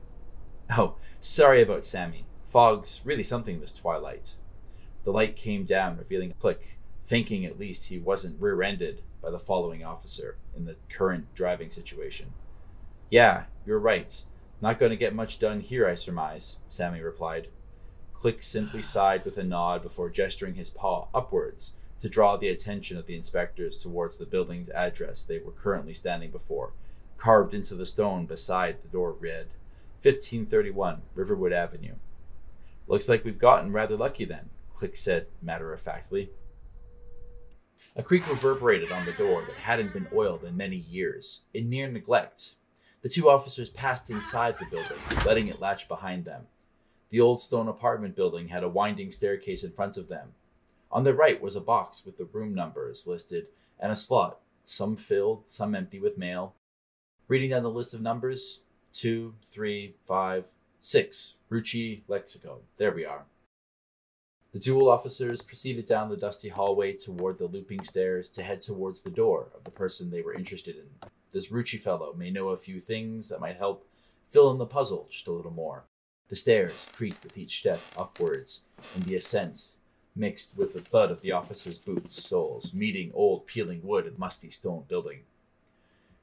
[0.71, 2.25] Oh, sorry about Sammy.
[2.45, 4.35] Fog's really something this twilight.
[5.03, 9.39] The light came down, revealing click, thinking at least he wasn't rear ended by the
[9.39, 12.33] following officer in the current driving situation.
[13.09, 14.23] Yeah, you're right.
[14.61, 17.49] Not going to get much done here, I surmise, Sammy replied.
[18.13, 22.97] Click simply sighed with a nod before gesturing his paw upwards to draw the attention
[22.97, 26.73] of the inspectors towards the building's address they were currently standing before.
[27.17, 29.47] Carved into the stone beside the door read
[30.01, 31.95] 1531 Riverwood Avenue.
[32.87, 36.29] Looks like we've gotten rather lucky then, Click said matter of factly.
[37.95, 41.87] A creak reverberated on the door that hadn't been oiled in many years, in near
[41.87, 42.55] neglect.
[43.01, 46.47] The two officers passed inside the building, letting it latch behind them.
[47.09, 50.33] The old stone apartment building had a winding staircase in front of them.
[50.91, 53.47] On the right was a box with the room numbers listed
[53.79, 56.53] and a slot, some filled, some empty with mail.
[57.27, 58.59] Reading down the list of numbers
[58.91, 60.45] two, three, five,
[60.81, 61.35] six.
[61.51, 62.59] Rucci Lexico.
[62.77, 63.25] There we are.
[64.51, 69.01] The dual officers proceeded down the dusty hallway toward the looping stairs to head towards
[69.01, 71.09] the door of the person they were interested in.
[71.31, 73.87] This Rucci fellow may know a few things that might help
[74.31, 75.83] fill in the puzzle just a little more.
[76.29, 78.61] The stairs creaked with each step upwards,
[78.95, 79.67] and the ascent
[80.15, 84.49] mixed with the thud of the officers' boots soles meeting old peeling wood and musty
[84.49, 85.19] stone building.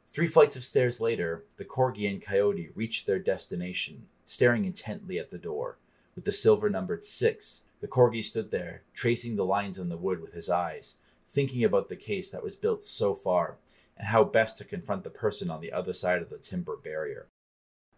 [0.08, 5.30] Three flights of stairs later, the Corgi and Coyote reached their destination, staring intently at
[5.30, 5.78] the door.
[6.14, 10.20] With the silver numbered six, the Corgi stood there, tracing the lines on the wood
[10.20, 13.56] with his eyes, thinking about the case that was built so far,
[13.96, 17.26] and how best to confront the person on the other side of the timber barrier.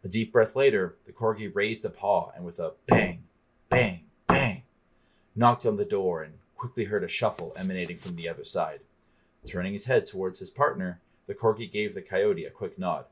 [0.02, 3.24] A deep breath later, the Corgi raised a paw and with a bang,
[3.68, 4.62] bang, bang,
[5.34, 8.80] knocked on the door and quickly heard a shuffle emanating from the other side.
[9.46, 13.06] Turning his head towards his partner, the Corgi gave the Coyote a quick nod.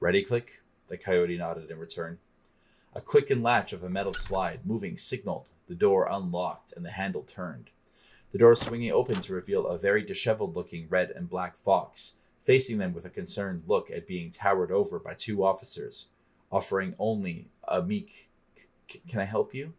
[0.00, 0.60] Ready, Click?
[0.88, 2.18] The Coyote nodded in return.
[2.96, 6.92] A click and latch of a metal slide moving signaled the door unlocked and the
[6.92, 7.70] handle turned.
[8.30, 12.78] The door swinging open to reveal a very disheveled looking red and black fox, facing
[12.78, 16.06] them with a concerned look at being towered over by two officers,
[16.52, 18.30] offering only a meek,
[19.08, 19.72] Can I help you?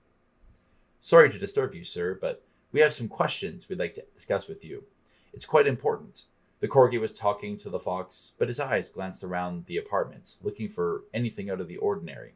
[1.00, 4.66] Sorry to disturb you, sir, but we have some questions we'd like to discuss with
[4.66, 4.84] you.
[5.34, 6.26] It's quite important.
[6.60, 10.68] The corgi was talking to the fox, but his eyes glanced around the apartment, looking
[10.68, 12.34] for anything out of the ordinary.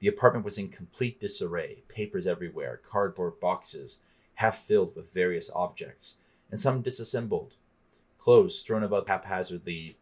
[0.00, 3.98] The apartment was in complete disarray papers everywhere, cardboard boxes,
[4.34, 6.16] half filled with various objects,
[6.50, 7.56] and some disassembled,
[8.18, 9.96] clothes strewn about haphazardly,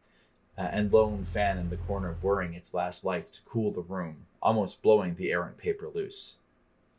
[0.57, 4.27] uh, and lone fan in the corner whirring its last life to cool the room,
[4.41, 6.37] almost blowing the errant paper loose.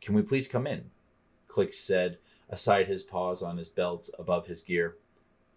[0.00, 0.90] Can we please come in?
[1.48, 2.18] Click said,
[2.50, 4.96] aside his paws on his belt above his gear.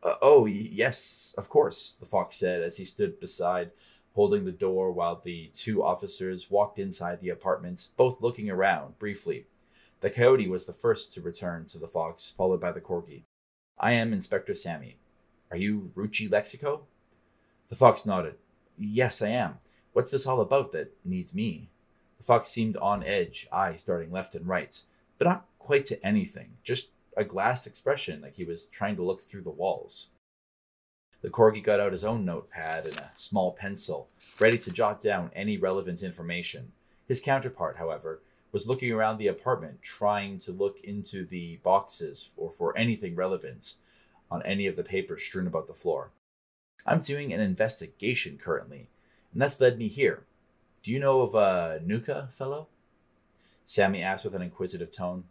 [0.02, 3.72] Uh, oh, yes, of course, the fox said as he stood beside,
[4.14, 9.48] holding the door while the two officers walked inside the apartment, both looking around briefly.
[10.02, 13.24] The coyote was the first to return to the fox, followed by the corgi.
[13.80, 14.98] I am Inspector Sammy.
[15.50, 16.82] Are you Rucci Lexico?
[17.70, 18.36] The fox nodded.
[18.78, 19.60] Yes, I am.
[19.94, 21.70] What's this all about that needs me?
[22.18, 24.82] The fox seemed on edge, eyes darting left and right,
[25.18, 29.22] but not quite to anything, just a glassed expression like he was trying to look
[29.22, 30.08] through the walls.
[31.24, 34.10] The corgi got out his own notepad and a small pencil,
[34.40, 36.74] ready to jot down any relevant information.
[37.08, 38.20] His counterpart, however,
[38.52, 43.76] was looking around the apartment, trying to look into the boxes or for anything relevant
[44.30, 46.12] on any of the papers strewn about the floor.
[46.86, 48.90] I'm doing an investigation currently,
[49.32, 50.26] and that's led me here.
[50.84, 52.68] Do you know of a Nuka fellow?
[53.66, 55.24] Sammy asked with an inquisitive tone.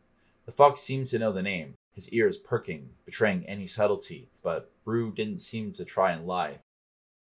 [0.46, 5.12] The fox seemed to know the name, his ears perking, betraying any subtlety, but Rue
[5.12, 6.58] didn't seem to try and lie,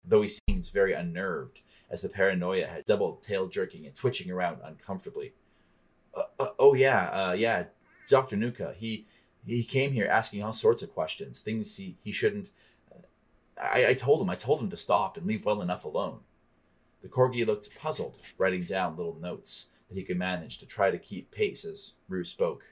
[0.04, 4.58] though he seemed very unnerved as the paranoia had doubled tail jerking and twitching around
[4.62, 5.32] uncomfortably.
[6.14, 7.64] Uh, uh, oh yeah, uh, yeah,
[8.08, 8.74] Doctor Nuka.
[8.78, 9.06] He
[9.46, 12.50] he came here asking all sorts of questions, things he he shouldn't.
[13.60, 16.20] I, I told him I told him to stop and leave well enough alone.
[17.02, 20.98] The corgi looked puzzled, writing down little notes that he could manage to try to
[20.98, 22.64] keep pace as Rue spoke.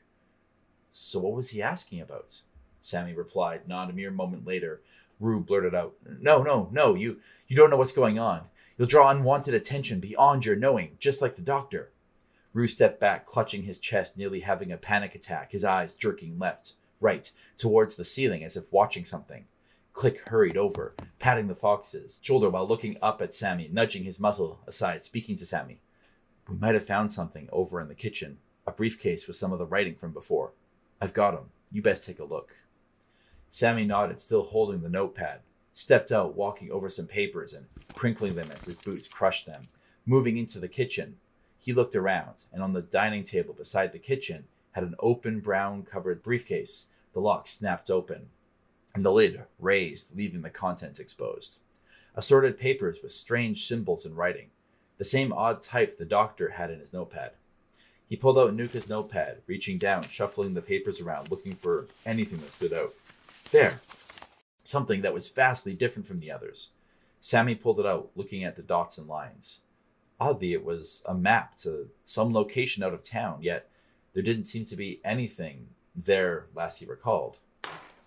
[0.91, 2.41] So what was he asking about?
[2.81, 4.81] Sammy replied, not a mere moment later.
[5.21, 8.43] Rue blurted out, No, no, no, you you don't know what's going on.
[8.77, 11.91] You'll draw unwanted attention beyond your knowing, just like the doctor.
[12.53, 16.75] Rue stepped back, clutching his chest, nearly having a panic attack, his eyes jerking left,
[17.01, 19.45] right, towards the ceiling as if watching something.
[19.93, 24.61] Click hurried over, patting the fox's shoulder while looking up at Sammy, nudging his muzzle
[24.67, 25.81] aside, speaking to Sammy.
[26.49, 29.67] We might have found something over in the kitchen, a briefcase with some of the
[29.67, 30.53] writing from before.
[31.01, 31.51] I've got him.
[31.71, 32.57] You best take a look.
[33.49, 35.41] Sammy nodded, still holding the notepad,
[35.73, 39.69] stepped out, walking over some papers and crinkling them as his boots crushed them.
[40.07, 41.17] Moving into the kitchen,
[41.59, 45.85] he looked around, and on the dining table beside the kitchen had an open brown
[45.85, 48.29] covered briefcase, the lock snapped open,
[48.95, 51.61] and the lid raised, leaving the contents exposed.
[52.15, 54.51] Assorted papers with strange symbols and writing,
[54.99, 57.33] the same odd type the doctor had in his notepad.
[58.09, 62.53] He pulled out Nuka's notepad, reaching down, shuffling the papers around, looking for anything that
[62.53, 62.95] stood out.
[63.51, 63.81] There!
[64.65, 66.71] Something that was vastly different from the others.
[67.21, 69.61] Sammy pulled it out, looking at the dots and lines.
[70.19, 73.69] Oddly, it was a map to some location out of town, yet
[74.15, 77.41] there didn't seem to be anything there last he recalled.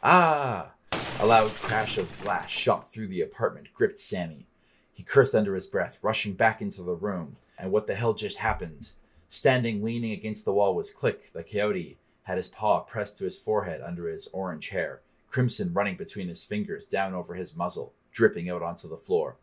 [0.02, 0.72] Ah!
[1.20, 4.48] A loud crash of glass shot through the apartment, gripped Sammy.
[4.92, 7.38] He cursed under his breath, rushing back into the room.
[7.58, 8.92] And what the hell just happened?
[9.34, 13.40] Standing leaning against the wall was Click, the coyote, had his paw pressed to his
[13.40, 18.50] forehead under his orange hair, crimson running between his fingers down over his muzzle, dripping
[18.50, 19.38] out onto the floor.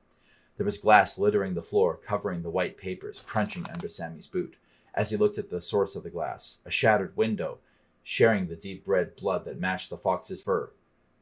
[0.59, 4.57] There was glass littering the floor, covering the white papers, crunching under Sammy's boot.
[4.93, 7.57] As he looked at the source of the glass, a shattered window,
[8.03, 10.71] sharing the deep red blood that matched the fox's fur.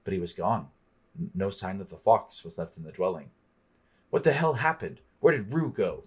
[0.03, 0.71] But he was gone.
[1.37, 3.31] No sign of the fox was left in the dwelling.
[4.11, 5.03] What the hell happened?
[5.21, 6.03] Where did Rue go?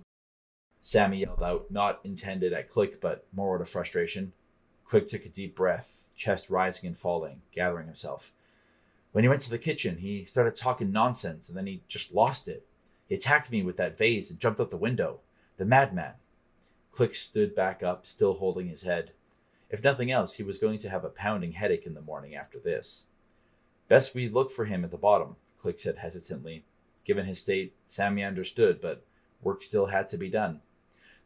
[0.82, 4.34] Sammy yelled out, not intended at Click, but more out of frustration.
[4.86, 8.32] Click took a deep breath, chest rising and falling, gathering himself.
[9.12, 12.48] When he went to the kitchen, he started talking nonsense, and then he just lost
[12.48, 12.66] it.
[13.08, 15.20] He attacked me with that vase and jumped out the window.
[15.58, 16.14] The madman.
[16.92, 19.12] Click stood back up, still holding his head.
[19.70, 22.60] If nothing else, he was going to have a pounding headache in the morning after
[22.60, 23.04] this.
[23.88, 26.64] Best we look for him at the bottom, Click said hesitantly.
[27.04, 29.04] Given his state, Sammy understood, but
[29.42, 30.62] work still had to be done.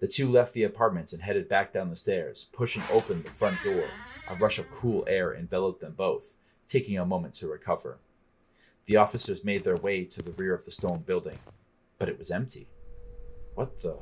[0.04, 3.64] The two left the apartment and headed back down the stairs, pushing open the front
[3.64, 3.86] door.
[4.28, 6.36] A rush of cool air enveloped them both,
[6.68, 8.00] taking a moment to recover.
[8.86, 11.40] The officers made their way to the rear of the stone building,
[12.00, 12.68] but it was empty.
[13.56, 13.98] What the?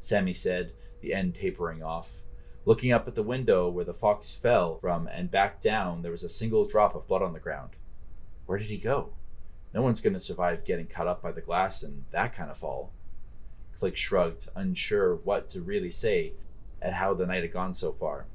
[0.00, 0.72] Sammy said,
[1.02, 2.22] the end tapering off.
[2.64, 6.24] Looking up at the window where the fox fell from and back down, there was
[6.24, 7.72] a single drop of blood on the ground.
[8.46, 9.10] Where did he go?
[9.74, 12.56] No one's going to survive getting cut up by the glass and that kind of
[12.56, 12.94] fall.
[13.78, 16.32] Click shrugged, unsure what to really say
[16.80, 18.26] at how the night had gone so far.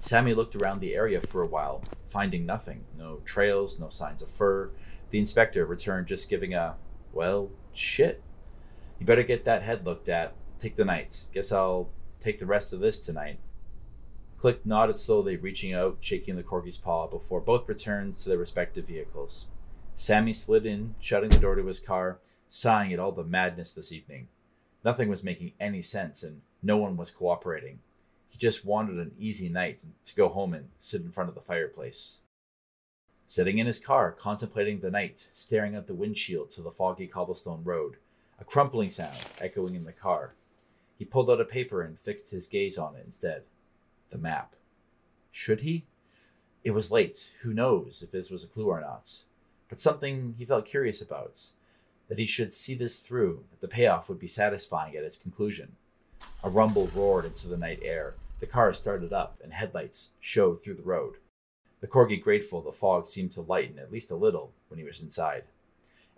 [0.00, 4.30] Sammy looked around the area for a while, finding nothing no trails, no signs of
[4.30, 4.70] fur.
[5.10, 6.76] The inspector returned, just giving a,
[7.12, 8.22] well, shit.
[8.98, 10.34] You better get that head looked at.
[10.58, 11.28] Take the nights.
[11.32, 11.90] Guess I'll
[12.20, 13.38] take the rest of this tonight.
[14.38, 18.86] Click nodded slowly, reaching out, shaking the corgi's paw, before both returned to their respective
[18.86, 19.46] vehicles.
[19.94, 23.92] Sammy slid in, shutting the door to his car, sighing at all the madness this
[23.92, 24.28] evening.
[24.84, 27.80] Nothing was making any sense, and no one was cooperating.
[28.28, 31.40] He just wanted an easy night to go home and sit in front of the
[31.40, 32.18] fireplace.
[33.26, 37.62] Sitting in his car, contemplating the night, staring at the windshield to the foggy cobblestone
[37.62, 37.96] road,
[38.40, 40.34] a crumpling sound echoing in the car.
[40.98, 43.44] He pulled out a paper and fixed his gaze on it instead.
[44.10, 44.56] The map.
[45.30, 45.84] Should he?
[46.64, 47.32] It was late.
[47.42, 49.24] Who knows if this was a clue or not?
[49.68, 51.50] But something he felt curious about
[52.10, 55.76] that he should see this through, that the payoff would be satisfying at its conclusion.
[56.42, 58.14] A rumble roared into the night air.
[58.40, 61.14] The car started up, and headlights showed through the road.
[61.80, 65.00] The corgi grateful the fog seemed to lighten at least a little when he was
[65.00, 65.44] inside.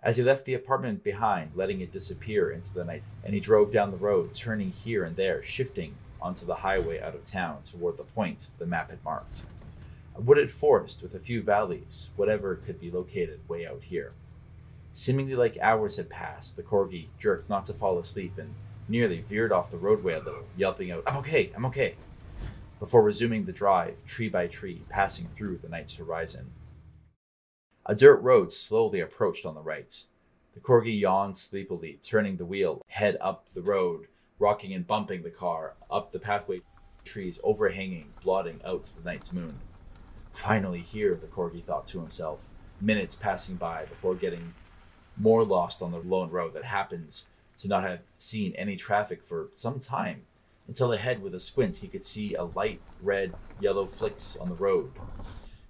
[0.01, 3.71] As he left the apartment behind, letting it disappear into the night, and he drove
[3.71, 7.97] down the road, turning here and there, shifting onto the highway out of town toward
[7.97, 9.43] the point the map had marked.
[10.15, 14.13] A wooded forest with a few valleys, whatever could be located way out here.
[14.95, 18.53] Seemingly like hours had passed, the corgi jerked not to fall asleep and
[18.87, 21.95] nearly veered off the roadway a little, yelping out, I'm okay, I'm okay,
[22.79, 26.51] before resuming the drive, tree by tree, passing through the night's horizon.
[27.87, 30.03] A dirt road slowly approached on the right.
[30.53, 35.31] The corgi yawned sleepily, turning the wheel, head up the road, rocking and bumping the
[35.31, 36.61] car, up the pathway,
[37.03, 39.59] trees overhanging, blotting out the night's moon.
[40.31, 42.47] Finally here, the corgi thought to himself,
[42.79, 44.53] minutes passing by before getting
[45.17, 49.49] more lost on the lone road that happens to not have seen any traffic for
[49.53, 50.21] some time
[50.67, 54.55] until ahead with a squint he could see a light red yellow flicks on the
[54.55, 54.91] road.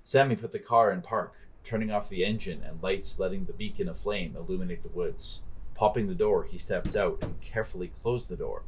[0.04, 1.34] Sammy put the car in park
[1.64, 5.42] turning off the engine and lights letting the beacon of flame illuminate the woods.
[5.76, 8.64] Popping the door he stepped out and carefully closed the door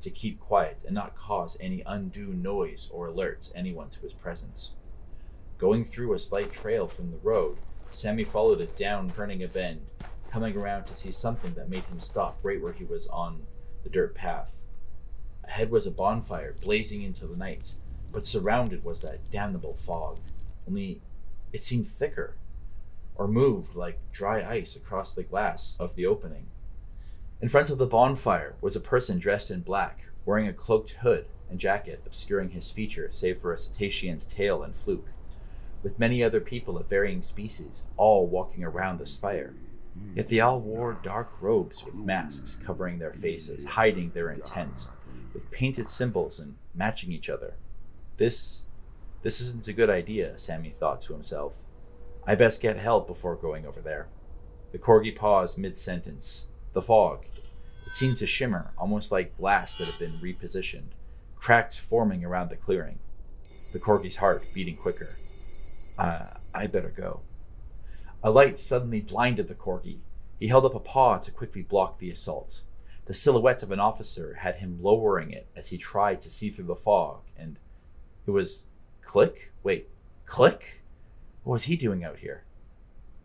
[0.00, 4.72] to keep quiet and not cause any undue noise or alert anyone to his presence.
[5.58, 7.58] Going through a slight trail from the road
[7.90, 9.80] sammy followed it down turning a bend
[10.30, 13.42] coming around to see something that made him stop right where he was on
[13.82, 14.60] the dirt path.
[15.44, 17.74] Ahead was a bonfire blazing into the night,
[18.12, 20.18] but surrounded was that damnable fog.
[20.66, 21.00] Only
[21.52, 22.36] it seemed thicker,
[23.14, 26.46] or moved like dry ice across the glass of the opening.
[27.40, 31.26] In front of the bonfire was a person dressed in black, wearing a cloaked hood
[31.48, 35.08] and jacket obscuring his features save for a cetacean's tail and fluke,
[35.82, 39.54] with many other people of varying species, all walking around this fire.
[40.14, 44.86] Yet they all wore dark robes with masks covering their faces, hiding their intent,
[45.32, 47.54] with painted symbols and matching each other.
[48.16, 48.62] This
[49.22, 51.54] this isn't a good idea, Sammy thought to himself.
[52.26, 54.08] I best get help before going over there.
[54.72, 56.46] The corgi paused mid sentence.
[56.72, 57.24] The fog.
[57.86, 60.90] It seemed to shimmer, almost like glass that had been repositioned,
[61.36, 62.98] cracks forming around the clearing.
[63.72, 65.08] The corgi's heart beating quicker.
[65.98, 67.20] Uh, I better go.
[68.22, 70.00] A light suddenly blinded the corgi.
[70.40, 72.62] He held up a paw to quickly block the assault.
[73.04, 76.66] The silhouette of an officer had him lowering it as he tried to see through
[76.66, 77.58] the fog, and
[78.26, 78.66] it was
[79.02, 79.52] Click?
[79.62, 79.88] Wait,
[80.26, 80.82] Click?
[81.44, 82.44] What was he doing out here?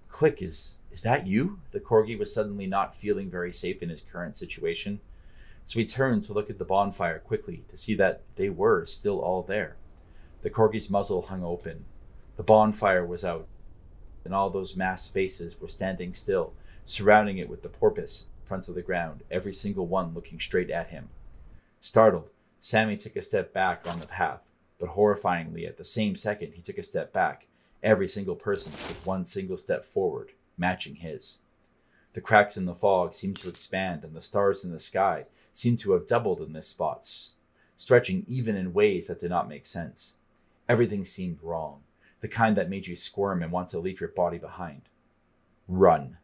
[0.08, 1.60] Click, is is that you?
[1.72, 5.00] The corgi was suddenly not feeling very safe in his current situation.
[5.66, 9.20] So he turned to look at the bonfire quickly to see that they were still
[9.20, 9.76] all there.
[10.44, 11.86] The corgi's muzzle hung open.
[12.38, 13.48] The bonfire was out,
[14.26, 16.54] and all those masked faces were standing still,
[16.86, 20.70] surrounding it with the porpoise in front of the ground, every single one looking straight
[20.70, 21.10] at him.
[21.80, 24.50] Startled, Sammy took a step back on the path,
[24.80, 27.48] but horrifyingly, at the same second he took a step back,
[27.82, 31.40] every single person took one single step forward, matching his.
[32.14, 35.80] The cracks in the fog seemed to expand, and the stars in the sky seemed
[35.80, 37.10] to have doubled in this spot,
[37.76, 40.14] stretching even in ways that did not make sense.
[40.70, 41.82] Everything seemed wrong,
[42.24, 44.84] the kind that made you squirm and want to leave your body behind.
[45.68, 46.16] Run.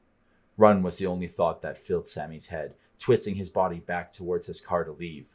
[0.56, 4.62] Run was the only thought that filled Sammy's head, twisting his body back towards his
[4.62, 5.28] car to leave.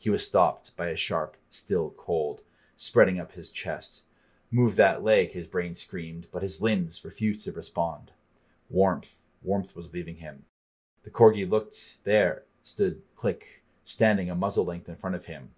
[0.00, 2.40] He was stopped by a sharp, still cold,
[2.74, 4.02] spreading up his chest.
[4.50, 8.10] Move that leg, his brain screamed, but his limbs refused to respond.
[8.68, 10.44] Warmth, warmth was leaving him.
[11.04, 15.50] The corgi looked there, stood Click, standing a muzzle length in front of him.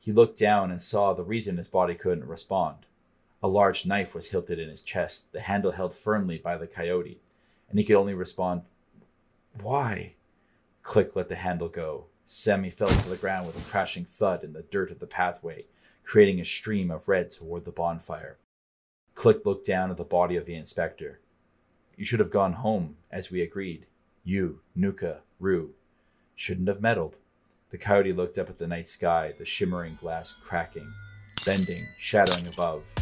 [0.00, 2.86] He looked down and saw the reason his body couldn't respond.
[3.42, 7.20] A large knife was hilted in his chest, the handle held firmly by the coyote,
[7.70, 8.62] and he could only respond,
[9.62, 10.14] Why?
[10.82, 12.06] Click let the handle go.
[12.26, 15.66] Sammy fell to the ground with a crashing thud in the dirt of the pathway,
[16.04, 18.38] creating a stream of red toward the bonfire.
[19.14, 21.20] Click looked down at the body of the inspector.
[21.96, 23.86] You should have gone home, as we agreed.
[24.22, 25.74] You, Nuka, Rue.
[26.36, 27.18] Shouldn't have meddled.
[27.70, 30.92] The coyote looked up at the night sky, the shimmering glass cracking,
[31.44, 32.92] bending, shadowing above.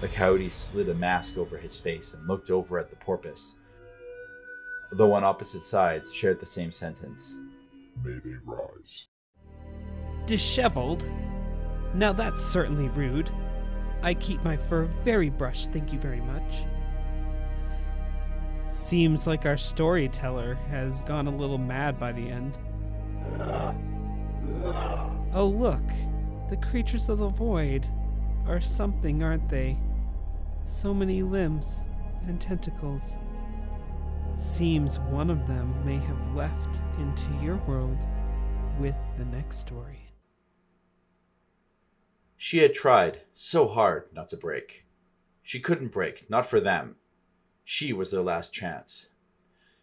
[0.00, 3.56] The coyote slid a mask over his face and looked over at the porpoise,
[4.90, 7.36] though on opposite sides shared the same sentence.
[8.04, 9.06] May they rise.
[10.26, 11.08] Disheveled?
[11.94, 13.30] Now that's certainly rude.
[14.02, 16.64] I keep my fur very brushed, thank you very much.
[18.66, 22.58] Seems like our storyteller has gone a little mad by the end.
[23.38, 23.74] Ah,
[24.64, 25.10] ah.
[25.34, 25.84] Oh, look!
[26.52, 27.88] The creatures of the void
[28.46, 29.78] are something, aren't they?
[30.66, 31.80] So many limbs
[32.26, 33.16] and tentacles.
[34.36, 37.96] Seems one of them may have left into your world
[38.78, 40.12] with the next story.
[42.36, 44.84] She had tried so hard not to break.
[45.42, 46.96] She couldn't break, not for them.
[47.64, 49.06] She was their last chance.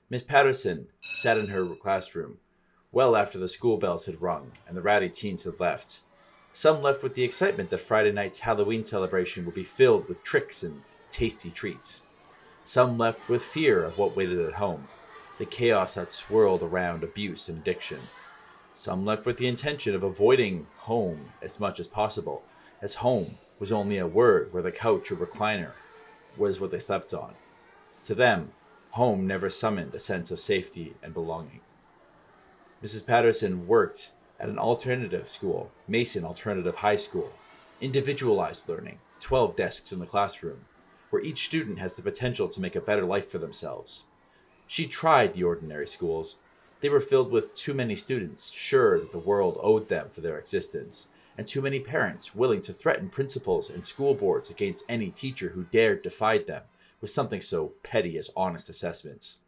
[0.07, 2.37] Miss Patterson sat in her classroom
[2.91, 6.01] well after the school bells had rung and the ratty teens had left.
[6.53, 10.63] Some left with the excitement that Friday night's Halloween celebration would be filled with tricks
[10.63, 10.81] and
[11.11, 12.01] tasty treats.
[12.63, 14.87] Some left with fear of what waited at home,
[15.37, 17.99] the chaos that swirled around abuse and addiction.
[18.73, 22.43] Some left with the intention of avoiding home as much as possible,
[22.81, 25.73] as home was only a word where the couch or recliner
[26.37, 27.33] was what they slept on.
[28.03, 28.51] To them,
[28.93, 31.61] home never summoned a sense of safety and belonging.
[32.83, 33.05] Mrs.
[33.05, 37.29] Patterson worked at an alternative school, Mason Alternative High School.
[37.81, 40.65] Individualized learning, 12 desks in the classroom,
[41.09, 44.05] where each student has the potential to make a better life for themselves.
[44.65, 46.37] She tried the ordinary schools.
[46.79, 50.37] They were filled with too many students, sure that the world owed them for their
[50.37, 55.49] existence, and too many parents willing to threaten principals and school boards against any teacher
[55.49, 56.63] who dared defy them
[57.01, 59.39] with something so petty as honest assessments.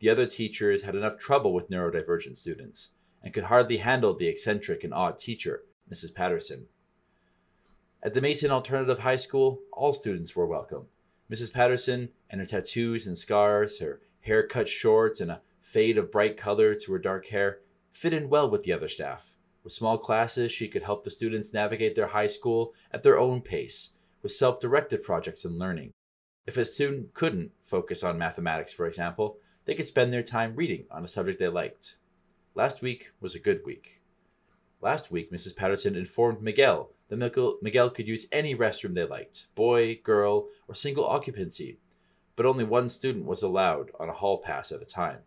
[0.00, 2.88] The other teachers had enough trouble with neurodivergent students
[3.22, 6.14] and could hardly handle the eccentric and odd teacher, Mrs.
[6.14, 6.66] Patterson.
[8.02, 10.86] At the Mason Alternative High School, all students were welcome.
[11.30, 11.52] Mrs.
[11.52, 16.36] Patterson and her tattoos and scars, her hair cut short and a fade of bright
[16.36, 17.60] color to her dark hair,
[17.90, 19.34] fit in well with the other staff.
[19.64, 23.42] With small classes, she could help the students navigate their high school at their own
[23.42, 23.90] pace,
[24.22, 25.92] with self directed projects and learning.
[26.46, 30.86] If a student couldn't focus on mathematics, for example, they could spend their time reading
[30.90, 31.96] on a subject they liked.
[32.58, 34.00] Last week was a good week.
[34.80, 35.54] Last week, Mrs.
[35.54, 41.06] Patterson informed Miguel that Miguel could use any restroom they liked boy, girl, or single
[41.06, 41.78] occupancy,
[42.34, 45.20] but only one student was allowed on a hall pass at a time.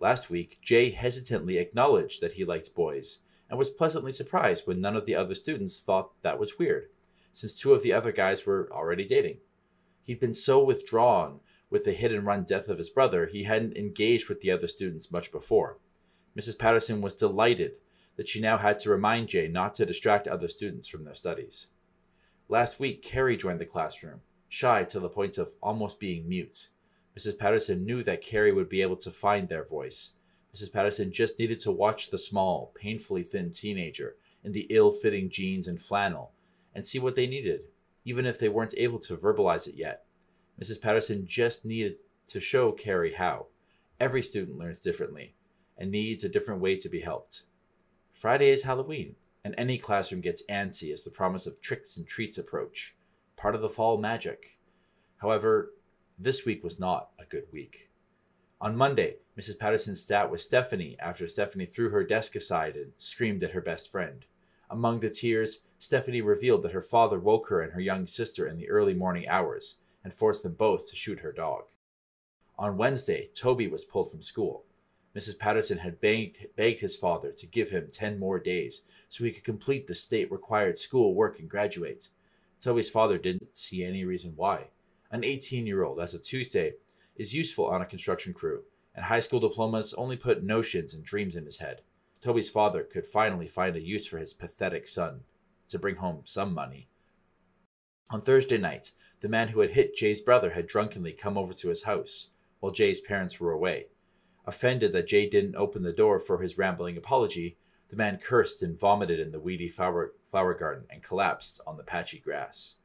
[0.00, 4.96] Last week, Jay hesitantly acknowledged that he liked boys and was pleasantly surprised when none
[4.96, 6.88] of the other students thought that was weird,
[7.32, 9.38] since two of the other guys were already dating.
[10.02, 11.38] He'd been so withdrawn
[11.70, 14.66] with the hit and run death of his brother, he hadn't engaged with the other
[14.66, 15.78] students much before.
[16.36, 16.58] Mrs.
[16.58, 17.76] Patterson was delighted
[18.16, 21.68] that she now had to remind Jay not to distract other students from their studies.
[22.46, 26.68] Last week, Carrie joined the classroom, shy to the point of almost being mute.
[27.18, 27.38] Mrs.
[27.38, 30.12] Patterson knew that Carrie would be able to find their voice.
[30.54, 30.70] Mrs.
[30.70, 35.66] Patterson just needed to watch the small, painfully thin teenager in the ill fitting jeans
[35.66, 36.32] and flannel
[36.74, 37.62] and see what they needed,
[38.04, 40.04] even if they weren't able to verbalize it yet.
[40.60, 40.82] Mrs.
[40.82, 43.46] Patterson just needed to show Carrie how.
[43.98, 45.34] Every student learns differently
[45.78, 47.42] and needs a different way to be helped.
[48.12, 52.38] Friday is Halloween, and any classroom gets antsy as the promise of tricks and treats
[52.38, 52.96] approach,
[53.36, 54.58] part of the fall magic.
[55.18, 55.72] However,
[56.18, 57.90] this week was not a good week.
[58.60, 59.58] On Monday, Mrs.
[59.58, 63.92] Patterson sat with Stephanie after Stephanie threw her desk aside and screamed at her best
[63.92, 64.24] friend.
[64.70, 68.56] Among the tears, Stephanie revealed that her father woke her and her young sister in
[68.56, 71.66] the early morning hours and forced them both to shoot her dog.
[72.58, 74.64] On Wednesday, Toby was pulled from school.
[75.16, 75.38] Mrs.
[75.38, 79.44] Patterson had begged, begged his father to give him 10 more days so he could
[79.44, 82.10] complete the state required school work and graduate.
[82.60, 84.68] Toby's father didn't see any reason why.
[85.10, 86.74] An 18 year old, as of Tuesday,
[87.14, 88.64] is useful on a construction crew,
[88.94, 91.80] and high school diplomas only put notions and dreams in his head.
[92.20, 95.24] Toby's father could finally find a use for his pathetic son
[95.68, 96.90] to bring home some money.
[98.10, 101.70] On Thursday night, the man who had hit Jay's brother had drunkenly come over to
[101.70, 102.28] his house
[102.60, 103.86] while Jay's parents were away.
[104.46, 108.78] Offended that Jay didn't open the door for his rambling apology, the man cursed and
[108.78, 112.76] vomited in the weedy flower, flower garden and collapsed on the patchy grass.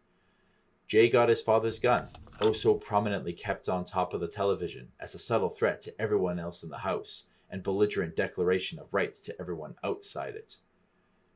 [0.87, 2.09] Jay got his father's gun,
[2.41, 6.39] oh so prominently kept on top of the television as a subtle threat to everyone
[6.39, 10.57] else in the house and belligerent declaration of rights to everyone outside it.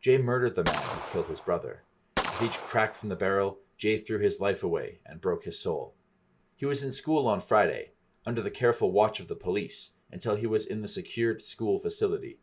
[0.01, 1.83] Jay murdered the man who killed his brother.
[2.17, 5.95] With each crack from the barrel, Jay threw his life away and broke his soul.
[6.55, 7.91] He was in school on Friday,
[8.25, 12.39] under the careful watch of the police, until he was in the secured school facility.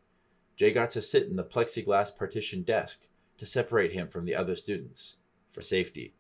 [0.57, 3.07] Jay got to sit in the plexiglass partition desk
[3.39, 5.17] to separate him from the other students,
[5.53, 6.13] for safety.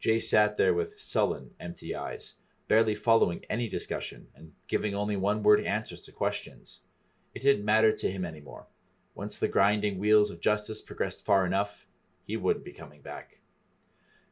[0.00, 2.34] Jay sat there with sullen, empty eyes,
[2.68, 6.80] barely following any discussion and giving only one word answers to questions.
[7.34, 8.66] It didn't matter to him anymore.
[9.14, 11.86] Once the grinding wheels of justice progressed far enough,
[12.26, 13.40] he wouldn't be coming back.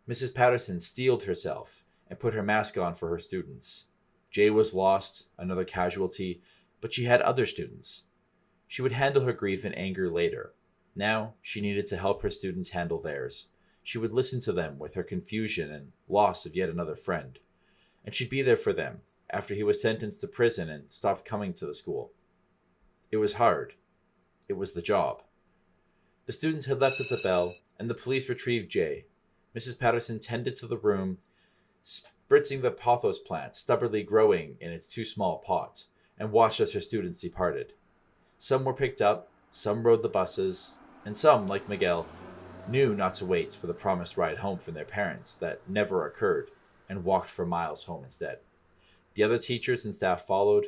[0.06, 0.34] Mrs.
[0.34, 3.86] Patterson steeled herself and put her mask on for her students.
[4.38, 6.40] Jay was lost, another casualty,
[6.80, 8.04] but she had other students.
[8.68, 10.54] She would handle her grief and anger later.
[10.94, 13.48] Now she needed to help her students handle theirs.
[13.82, 17.38] She would listen to them with her confusion and loss of yet another friend
[18.04, 21.52] and she'd be there for them after he was sentenced to prison and stopped coming
[21.52, 22.12] to the school.
[23.10, 23.74] It was hard.
[24.48, 25.22] It was the job.
[26.26, 29.04] The students had left at the bell, and the police retrieved Jay.
[29.54, 29.78] Mrs.
[29.78, 31.18] Patterson tended to the room,
[32.28, 35.84] spritzing the pothos plant stubbornly growing in its too small pot,
[36.18, 37.72] and watched as her students departed.
[38.38, 40.74] Some were picked up, some rode the buses,
[41.06, 42.06] and some, like Miguel,
[42.68, 46.50] knew not to wait for the promised ride home from their parents that never occurred
[46.88, 48.38] and walked for miles home instead.
[49.14, 50.66] The other teachers and staff followed.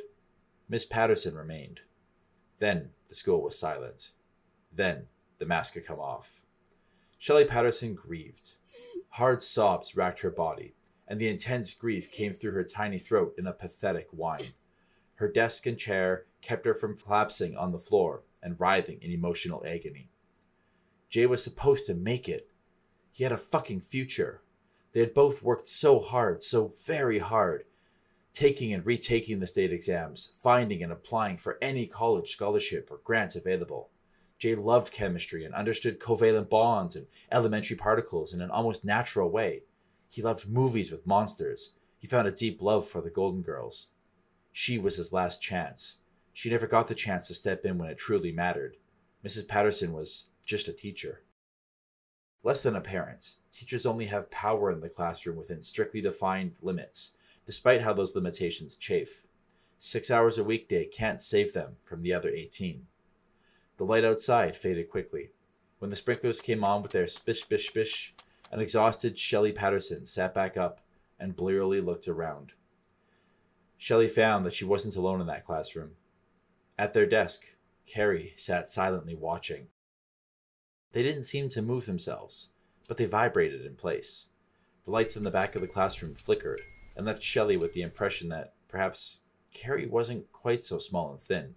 [0.67, 1.81] Miss Patterson remained.
[2.57, 4.11] Then the school was silent.
[4.73, 5.07] Then
[5.37, 6.41] the mask had come off.
[7.19, 8.53] Shelley Patterson grieved.
[9.09, 10.73] Hard sobs racked her body,
[11.11, 14.53] and the intense grief came through her tiny throat in a pathetic whine.
[15.15, 19.61] Her desk and chair kept her from collapsing on the floor and writhing in emotional
[19.67, 20.09] agony.
[21.09, 22.49] Jay was supposed to make it.
[23.11, 24.41] He had a fucking future.
[24.93, 27.65] They had both worked so hard, so very hard,
[28.31, 33.35] taking and retaking the state exams, finding and applying for any college scholarship or grants
[33.35, 33.89] available.
[34.37, 39.63] Jay loved chemistry and understood covalent bonds and elementary particles in an almost natural way.
[40.11, 41.71] He loved movies with monsters.
[41.97, 43.87] He found a deep love for the Golden Girls.
[44.51, 45.99] She was his last chance.
[46.33, 48.75] She never got the chance to step in when it truly mattered.
[49.23, 49.47] Mrs.
[49.47, 51.23] Patterson was just a teacher.
[52.43, 57.11] Less than a parent, teachers only have power in the classroom within strictly defined limits,
[57.45, 59.25] despite how those limitations chafe.
[59.79, 62.85] Six hours a weekday can't save them from the other 18.
[63.77, 65.29] The light outside faded quickly.
[65.79, 68.13] When the sprinklers came on with their spish bish bish,
[68.51, 70.81] an exhausted Shelley Patterson sat back up
[71.19, 72.53] and blearily looked around.
[73.77, 75.91] Shelley found that she wasn't alone in that classroom.
[76.77, 77.43] At their desk,
[77.87, 79.67] Carrie sat silently watching.
[80.91, 82.49] They didn't seem to move themselves,
[82.87, 84.27] but they vibrated in place.
[84.83, 86.61] The lights in the back of the classroom flickered
[86.97, 89.21] and left Shelley with the impression that perhaps
[89.53, 91.55] Carrie wasn't quite so small and thin.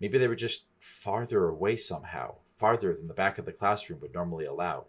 [0.00, 4.14] Maybe they were just farther away somehow, farther than the back of the classroom would
[4.14, 4.86] normally allow.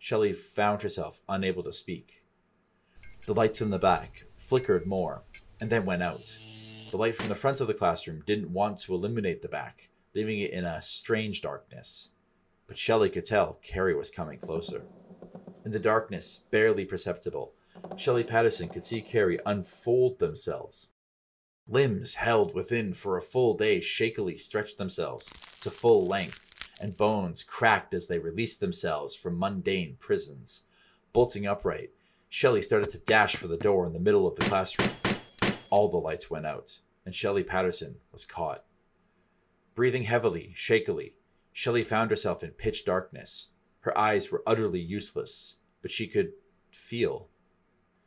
[0.00, 2.24] Shelley found herself unable to speak.
[3.26, 5.22] The lights in the back flickered more
[5.60, 6.36] and then went out.
[6.90, 10.40] The light from the front of the classroom didn't want to illuminate the back, leaving
[10.40, 12.08] it in a strange darkness
[12.70, 14.82] but Shelley could tell Carrie was coming closer.
[15.64, 17.52] In the darkness, barely perceptible,
[17.96, 20.90] Shelley Patterson could see Carrie unfold themselves.
[21.66, 25.28] Limbs held within for a full day shakily stretched themselves
[25.62, 26.46] to full length,
[26.80, 30.62] and bones cracked as they released themselves from mundane prisons.
[31.12, 31.90] Bolting upright,
[32.30, 34.90] Shelley started to dash for the door in the middle of the classroom.
[35.68, 38.64] All the lights went out, and Shelley Patterson was caught.
[39.74, 41.14] Breathing heavily, shakily,
[41.52, 43.48] Shelley found herself in pitch darkness.
[43.80, 46.32] Her eyes were utterly useless, but she could
[46.70, 47.28] feel.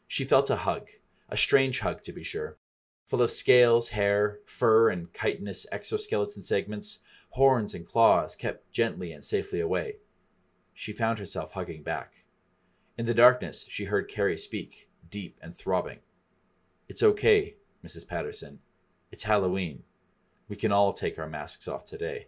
[0.08, 0.90] She felt a hug,
[1.30, 2.58] a strange hug to be sure,
[3.06, 7.00] full of scales, hair, fur, and chitinous exoskeleton segments,
[7.34, 9.96] horns and claws kept gently and safely away.
[10.72, 12.26] She found herself hugging back.
[12.96, 15.98] In the darkness, she heard Carrie speak, deep and throbbing.
[16.88, 18.08] It's okay, Mrs.
[18.08, 18.60] Patterson.
[19.12, 19.82] It's Halloween.
[20.48, 22.28] We can all take our masks off today.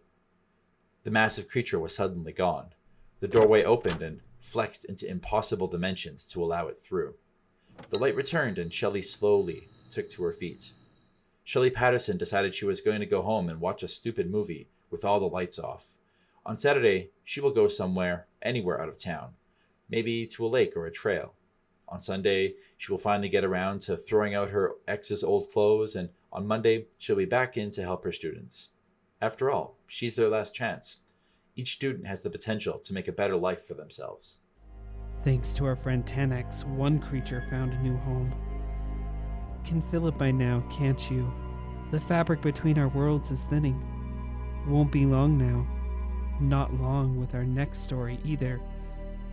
[1.03, 2.73] The massive creature was suddenly gone.
[3.19, 7.13] The doorway opened and flexed into impossible dimensions to allow it through.
[7.89, 10.71] The light returned and Shelley slowly took to her feet.
[11.43, 15.03] Shelley Patterson decided she was going to go home and watch a stupid movie with
[15.03, 15.87] all the lights off.
[16.45, 19.33] On Saturday, she will go somewhere, anywhere out of town,
[19.89, 21.33] maybe to a lake or a trail.
[21.89, 26.07] On Sunday, she will finally get around to throwing out her ex's old clothes, and
[26.31, 28.69] on Monday, she'll be back in to help her students.
[29.21, 30.99] After all, she's their last chance.
[31.57, 34.37] Each student has the potential to make a better life for themselves.
[35.23, 38.33] Thanks to our friend Tanex, one creature found a new home.
[39.65, 41.29] Can fill it by now, can't you?
[41.91, 43.94] The fabric between our worlds is thinning.
[44.67, 45.65] Won't be long now.
[46.39, 48.59] Not long with our next story either.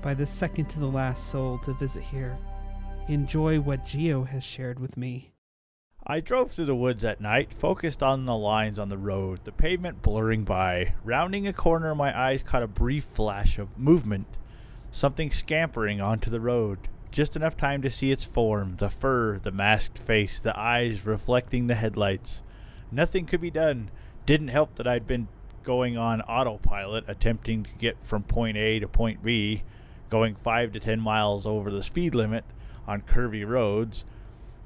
[0.02, 2.36] By the second to the last soul to visit here.
[3.08, 5.32] Enjoy what Geo has shared with me.
[6.04, 9.52] I drove through the woods at night, focused on the lines on the road, the
[9.52, 10.94] pavement blurring by.
[11.04, 14.26] Rounding a corner, my eyes caught a brief flash of movement.
[14.90, 16.88] Something scampering onto the road.
[17.10, 21.68] Just enough time to see its form, the fur, the masked face, the eyes reflecting
[21.68, 22.42] the headlights.
[22.90, 23.90] Nothing could be done.
[24.26, 25.28] Didn't help that I'd been
[25.62, 29.62] going on autopilot, attempting to get from point A to point B,
[30.10, 32.44] going 5 to 10 miles over the speed limit
[32.86, 34.04] on curvy roads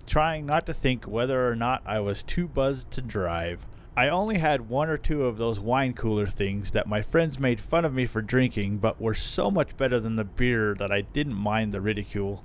[0.06, 3.66] trying not to think whether or not I was too buzzed to drive.
[3.96, 7.60] I only had one or two of those wine cooler things that my friends made
[7.60, 11.00] fun of me for drinking, but were so much better than the beer that I
[11.00, 12.44] didn't mind the ridicule.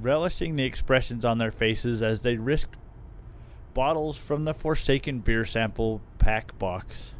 [0.00, 2.76] Relishing the expressions on their faces as they risked
[3.76, 7.12] bottles from the forsaken beer sample pack box.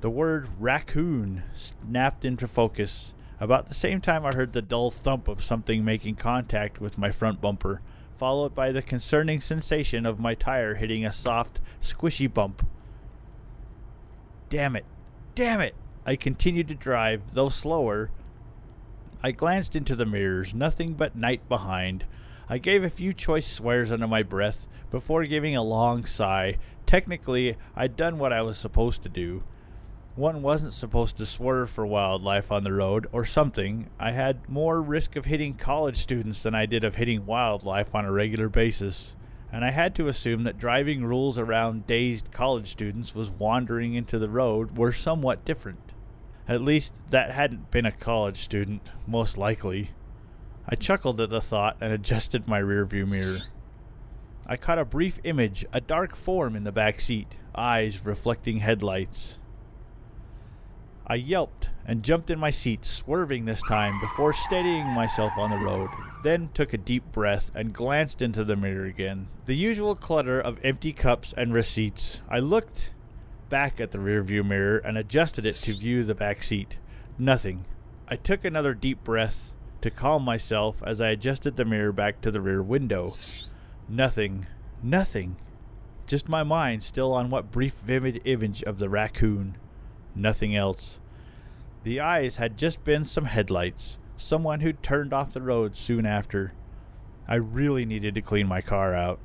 [0.00, 3.14] The word raccoon snapped into focus.
[3.40, 7.10] About the same time, I heard the dull thump of something making contact with my
[7.10, 7.82] front bumper
[8.16, 12.64] followed by the concerning sensation of my tire hitting a soft, squishy bump.
[14.50, 14.84] Damn it!
[15.34, 15.74] Damn it!
[16.06, 18.10] I continued to drive, though slower.
[19.20, 22.04] I glanced into the mirrors, nothing but night behind.
[22.48, 26.58] I gave a few choice swears under my breath before giving a long sigh.
[26.86, 29.42] Technically, I'd done what I was supposed to do
[30.16, 33.88] one wasn't supposed to swerve for wildlife on the road or something.
[33.98, 38.04] I had more risk of hitting college students than I did of hitting wildlife on
[38.04, 39.14] a regular basis.
[39.52, 44.18] And I had to assume that driving rules around dazed college students was wandering into
[44.18, 45.92] the road were somewhat different.
[46.46, 49.90] At least that hadn't been a college student, most likely.
[50.68, 53.38] I chuckled at the thought and adjusted my rearview mirror.
[54.46, 59.38] I caught a brief image, a dark form in the back seat, eyes reflecting headlights.
[61.06, 65.58] I yelped and jumped in my seat, swerving this time before steadying myself on the
[65.58, 65.90] road,
[66.22, 69.26] then took a deep breath and glanced into the mirror again.
[69.46, 72.22] The usual clutter of empty cups and receipts.
[72.28, 72.92] I looked
[73.48, 76.76] back at the rearview mirror and adjusted it to view the back seat.
[77.18, 77.64] Nothing.
[78.06, 82.30] I took another deep breath to calm myself as I adjusted the mirror back to
[82.30, 83.16] the rear window.
[83.92, 84.46] Nothing.
[84.84, 85.34] Nothing.
[86.06, 89.56] Just my mind still on what brief vivid image of the raccoon.
[90.14, 91.00] Nothing else.
[91.82, 96.52] The eyes had just been some headlights, someone who'd turned off the road soon after.
[97.26, 99.18] I really needed to clean my car out.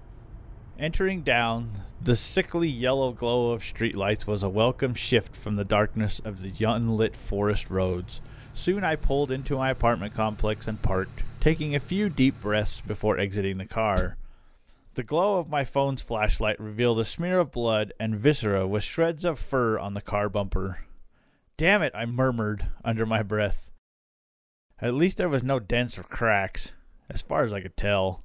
[0.80, 6.20] Entering down, the sickly yellow glow of streetlights was a welcome shift from the darkness
[6.26, 8.20] of the unlit forest roads.
[8.56, 13.20] Soon I pulled into my apartment complex and parked, taking a few deep breaths before
[13.20, 14.18] exiting the car.
[14.96, 19.26] The glow of my phone's flashlight revealed a smear of blood and viscera with shreds
[19.26, 20.86] of fur on the car bumper.
[21.58, 23.70] Damn it, I murmured under my breath.
[24.80, 26.72] At least there was no dents or cracks,
[27.10, 28.24] as far as I could tell.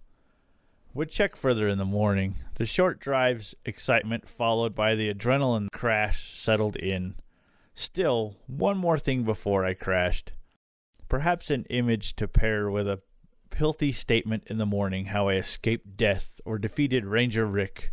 [0.95, 2.37] Would check further in the morning.
[2.55, 7.17] The short drive's excitement, followed by the adrenaline crash, settled in.
[7.75, 10.31] Still, one more thing before I crashed.
[11.09, 13.01] Perhaps an image to pair with a
[13.51, 17.93] pilthy statement in the morning how I escaped death or defeated Ranger Rick.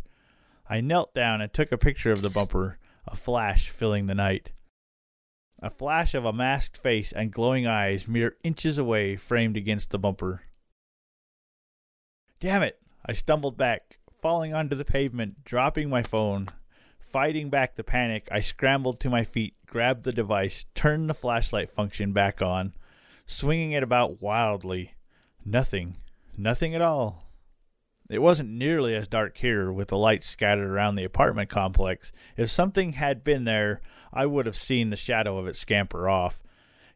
[0.68, 4.52] I knelt down and took a picture of the bumper, a flash filling the night.
[5.60, 9.98] A flash of a masked face and glowing eyes mere inches away framed against the
[9.98, 10.42] bumper.
[12.40, 12.80] Damn it!
[13.04, 16.48] I stumbled back, falling onto the pavement, dropping my phone.
[17.00, 21.70] Fighting back the panic, I scrambled to my feet, grabbed the device, turned the flashlight
[21.70, 22.74] function back on,
[23.26, 24.92] swinging it about wildly.
[25.50, 25.96] Nothing.
[26.36, 27.24] Nothing at all.
[28.10, 32.12] It wasn't nearly as dark here, with the lights scattered around the apartment complex.
[32.36, 33.80] If something had been there,
[34.12, 36.42] I would have seen the shadow of it scamper off.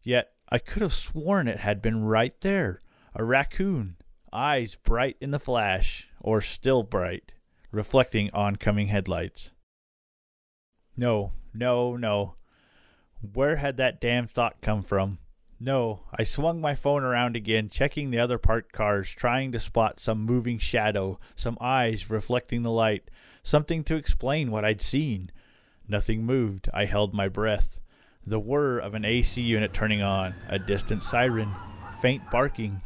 [0.03, 2.83] Yet I could have sworn it had been right there.
[3.15, 3.97] A raccoon,
[4.35, 7.33] eyes bright in the flash, or still bright,
[7.71, 9.51] reflecting oncoming headlights.
[10.95, 12.35] No, no, no.
[13.33, 15.21] Where had that damn thought come from?
[15.65, 20.01] No, I swung my phone around again, checking the other parked cars, trying to spot
[20.01, 23.09] some moving shadow, some eyes reflecting the light,
[23.45, 25.31] something to explain what I'd seen.
[25.87, 26.69] Nothing moved.
[26.75, 27.79] I held my breath.
[28.27, 31.55] The whir of an AC unit turning on, a distant siren,
[32.01, 32.83] faint barking.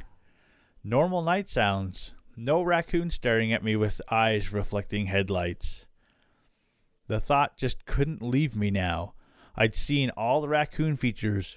[0.84, 2.12] Normal night sounds.
[2.36, 5.86] No raccoon staring at me with eyes reflecting headlights.
[7.06, 9.14] The thought just couldn't leave me now.
[9.56, 11.56] I'd seen all the raccoon features,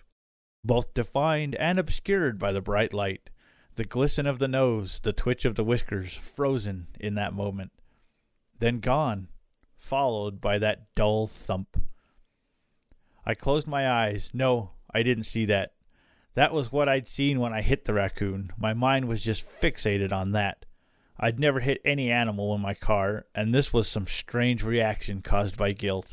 [0.63, 3.29] both defined and obscured by the bright light,
[3.75, 7.71] the glisten of the nose, the twitch of the whiskers, frozen in that moment,
[8.59, 9.29] then gone,
[9.75, 11.81] followed by that dull thump.
[13.25, 14.31] I closed my eyes.
[14.33, 15.73] No, I didn't see that.
[16.35, 18.51] That was what I'd seen when I hit the raccoon.
[18.57, 20.65] My mind was just fixated on that.
[21.19, 25.57] I'd never hit any animal in my car, and this was some strange reaction caused
[25.57, 26.11] by guilt.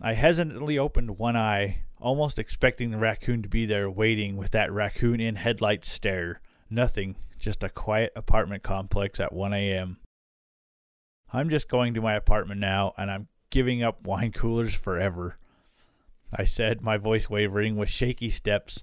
[0.00, 4.72] I hesitantly opened one eye, almost expecting the raccoon to be there waiting with that
[4.72, 6.40] raccoon in headlights stare.
[6.68, 9.98] Nothing, just a quiet apartment complex at 1 a.m.
[11.32, 15.36] I'm just going to my apartment now, and I'm giving up wine coolers forever.
[16.34, 18.82] I said, my voice wavering with shaky steps.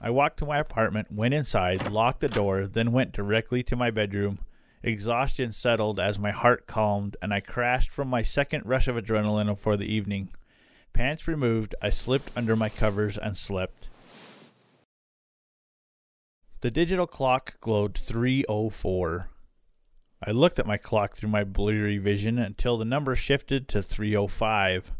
[0.00, 3.90] I walked to my apartment, went inside, locked the door, then went directly to my
[3.90, 4.38] bedroom.
[4.82, 9.56] Exhaustion settled as my heart calmed, and I crashed from my second rush of adrenaline
[9.58, 10.30] for the evening.
[10.94, 13.88] Pants removed, I slipped under my covers and slept.
[16.60, 19.28] The digital clock glowed 304.
[20.26, 24.92] I looked at my clock through my bleary vision until the number shifted to 305.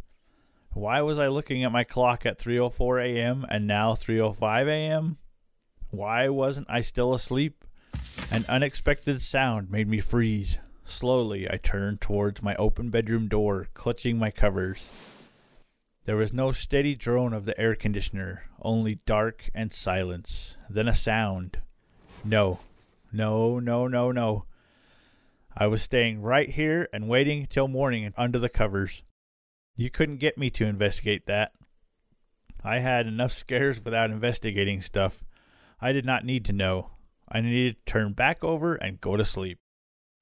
[0.72, 3.46] Why was I looking at my clock at 3:04 a.m.
[3.48, 5.18] and now 3:05 a.m.?
[5.90, 7.64] Why wasn't I still asleep?
[8.32, 10.58] An unexpected sound made me freeze.
[10.84, 14.90] Slowly, I turned towards my open bedroom door, clutching my covers.
[16.04, 20.58] There was no steady drone of the air conditioner, only dark and silence.
[20.68, 21.58] Then a sound.
[22.22, 22.60] No,
[23.10, 24.44] no, no, no, no.
[25.56, 29.02] I was staying right here and waiting till morning under the covers.
[29.76, 31.52] You couldn't get me to investigate that.
[32.62, 35.24] I had enough scares without investigating stuff.
[35.80, 36.90] I did not need to know.
[37.28, 39.58] I needed to turn back over and go to sleep.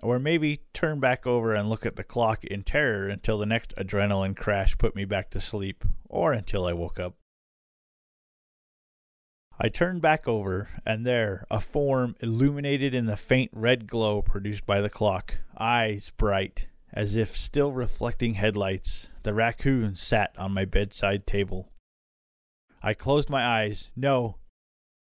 [0.03, 3.73] Or maybe turn back over and look at the clock in terror until the next
[3.77, 7.15] adrenaline crash put me back to sleep, or until I woke up.
[9.61, 14.67] I turned back over, and there, a form illuminated in the faint red glow produced
[14.67, 20.65] by the clock, eyes bright, as if still reflecting headlights, the raccoon sat on my
[20.65, 21.71] bedside table.
[22.83, 23.91] I closed my eyes.
[23.95, 24.39] No,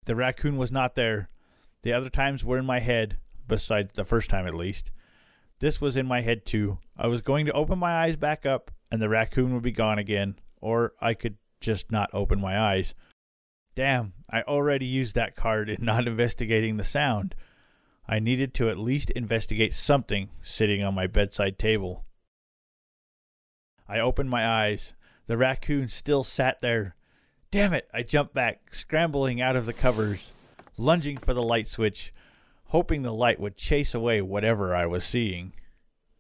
[0.06, 1.30] the raccoon was not there.
[1.84, 3.18] The other times were in my head,
[3.54, 4.90] besides the first time at least.
[5.60, 6.80] This was in my head too.
[6.98, 10.00] I was going to open my eyes back up, and the raccoon would be gone
[10.00, 12.96] again, or I could just not open my eyes.
[13.76, 17.36] Damn, I already used that card in not investigating the sound.
[18.08, 22.06] I needed to at least investigate something sitting on my bedside table.
[23.88, 24.96] I opened my eyes.
[25.28, 26.96] The raccoon still sat there.
[27.52, 27.88] Damn it!
[27.94, 30.32] I jumped back, scrambling out of the covers,
[30.76, 32.12] lunging for the light switch,
[32.74, 35.54] hoping the light would chase away whatever I was seeing.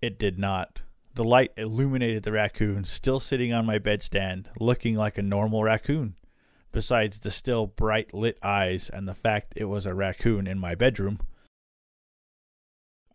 [0.03, 0.83] It did not.
[1.15, 6.13] The light illuminated the raccoon, still sitting on my bedstand, looking like a normal raccoon,
[6.71, 10.75] besides the still bright lit eyes and the fact it was a raccoon in my
[10.75, 11.21] bedroom.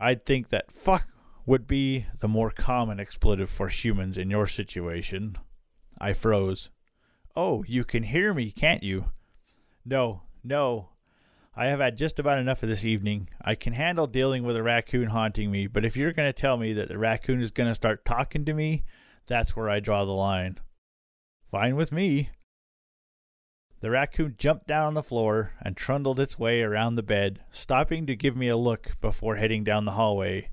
[0.01, 1.07] I'd think that fuck
[1.47, 5.39] would be the more common expletive for humans in your situation.
[6.01, 6.71] I froze.
[7.37, 9.13] Oh, you can hear me, can't you?
[9.85, 10.89] No, no.
[11.59, 13.29] I have had just about enough of this evening.
[13.43, 16.57] I can handle dealing with a raccoon haunting me, but if you're going to tell
[16.57, 18.85] me that the raccoon is going to start talking to me,
[19.27, 20.61] that's where I draw the line.
[21.51, 22.31] Fine with me.
[23.81, 28.07] The raccoon jumped down on the floor and trundled its way around the bed, stopping
[28.07, 30.51] to give me a look before heading down the hallway.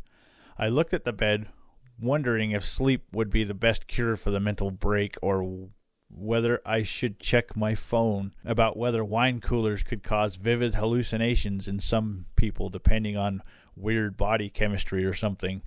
[0.58, 1.50] I looked at the bed,
[2.02, 5.70] wondering if sleep would be the best cure for the mental break or
[6.10, 11.80] whether I should check my phone about whether wine coolers could cause vivid hallucinations in
[11.80, 13.42] some people depending on
[13.76, 15.62] weird body chemistry or something.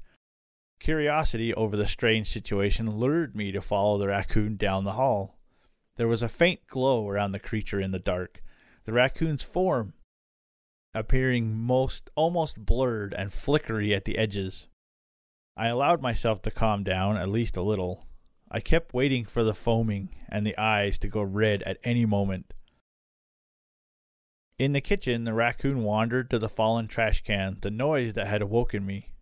[0.81, 5.39] Curiosity over the strange situation lured me to follow the raccoon down the hall.
[5.97, 8.43] There was a faint glow around the creature in the dark,
[8.85, 9.95] the raccoon's form
[10.95, 14.69] appearing most almost blurred and flickery at the edges.
[15.57, 18.08] I allowed myself to calm down at least a little.
[18.51, 22.55] I kept waiting for the foaming and the eyes to go red at any moment.
[24.59, 28.43] In the kitchen, the raccoon wandered to the fallen trash can, the noise that had
[28.43, 29.13] awoken me.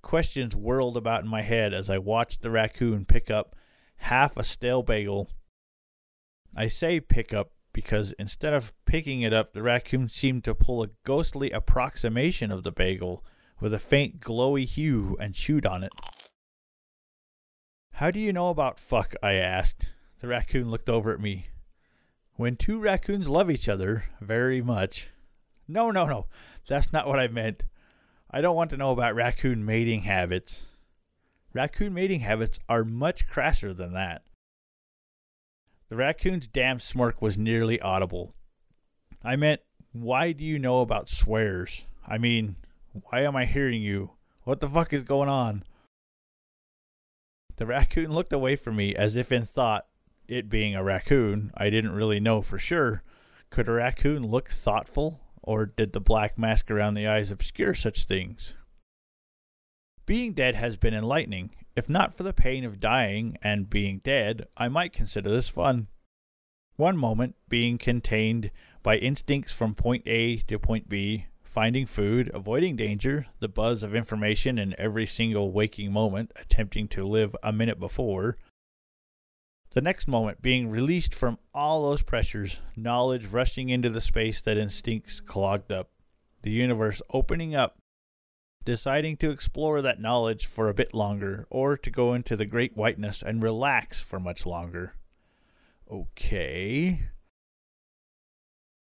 [0.00, 3.54] Questions whirled about in my head as I watched the raccoon pick up
[3.96, 5.28] half a stale bagel.
[6.56, 10.82] I say pick up because instead of picking it up, the raccoon seemed to pull
[10.82, 13.24] a ghostly approximation of the bagel
[13.60, 15.92] with a faint glowy hue and chewed on it.
[18.00, 19.14] How do you know about fuck?
[19.22, 19.92] I asked.
[20.20, 21.48] The raccoon looked over at me.
[22.36, 25.10] When two raccoons love each other very much.
[25.68, 26.24] No, no, no.
[26.66, 27.64] That's not what I meant.
[28.30, 30.62] I don't want to know about raccoon mating habits.
[31.52, 34.22] Raccoon mating habits are much crasser than that.
[35.90, 38.32] The raccoon's damn smirk was nearly audible.
[39.22, 39.60] I meant,
[39.92, 41.84] why do you know about swears?
[42.08, 42.56] I mean,
[42.94, 44.12] why am I hearing you?
[44.44, 45.64] What the fuck is going on?
[47.60, 49.86] The raccoon looked away from me as if in thought,
[50.26, 53.02] it being a raccoon, I didn't really know for sure.
[53.50, 58.04] Could a raccoon look thoughtful, or did the black mask around the eyes obscure such
[58.04, 58.54] things?
[60.06, 61.50] Being dead has been enlightening.
[61.76, 65.88] If not for the pain of dying and being dead, I might consider this fun.
[66.76, 68.52] One moment, being contained
[68.82, 73.92] by instincts from point A to point B, finding food, avoiding danger, the buzz of
[73.92, 78.38] information in every single waking moment, attempting to live a minute before.
[79.72, 84.56] The next moment being released from all those pressures, knowledge rushing into the space that
[84.56, 85.90] instincts clogged up,
[86.42, 87.78] the universe opening up,
[88.64, 92.76] deciding to explore that knowledge for a bit longer, or to go into the great
[92.76, 94.94] whiteness and relax for much longer.
[95.90, 97.08] Okay.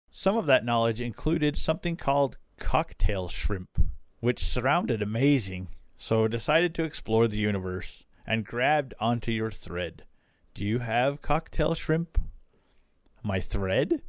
[0.09, 3.69] Some of that knowledge included something called cocktail shrimp,
[4.19, 10.03] which sounded amazing, so decided to explore the universe and grabbed onto your thread.
[10.53, 12.17] Do you have cocktail shrimp?
[13.23, 14.01] My thread?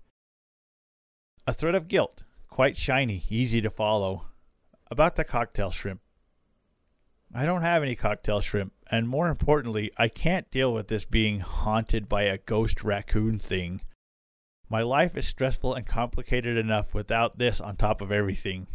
[1.46, 4.26] A thread of guilt, quite shiny, easy to follow.
[4.90, 6.00] About the cocktail shrimp.
[7.34, 11.40] I don't have any cocktail shrimp, and more importantly, I can't deal with this being
[11.40, 13.80] haunted by a ghost raccoon thing.
[14.74, 18.66] My life is stressful and complicated enough without this on top of everything.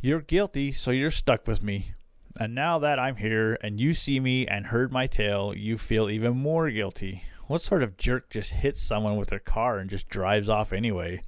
[0.00, 1.92] You're guilty, so you're stuck with me.
[2.40, 6.10] And now that I'm here and you see me and heard my tale, you feel
[6.10, 7.22] even more guilty.
[7.46, 11.22] What sort of jerk just hits someone with their car and just drives off anyway?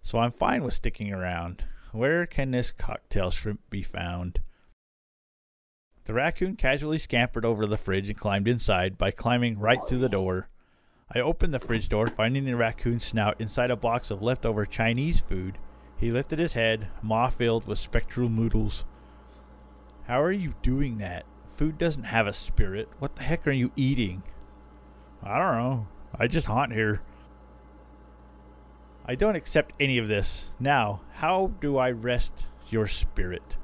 [0.00, 1.62] So I'm fine with sticking around.
[1.92, 4.40] Where can this cocktail shrimp be found?
[6.04, 10.08] The raccoon casually scampered over the fridge and climbed inside by climbing right through the
[10.08, 10.48] door.
[11.14, 15.20] I opened the fridge door, finding the raccoon's snout inside a box of leftover Chinese
[15.20, 15.56] food.
[15.96, 18.84] He lifted his head, maw filled with spectral noodles.
[20.06, 21.24] How are you doing that?
[21.50, 22.88] Food doesn't have a spirit.
[22.98, 24.22] What the heck are you eating?
[25.22, 25.86] I don't know.
[26.14, 27.00] I just haunt here.
[29.04, 30.50] I don't accept any of this.
[30.60, 33.56] Now, how do I rest your spirit?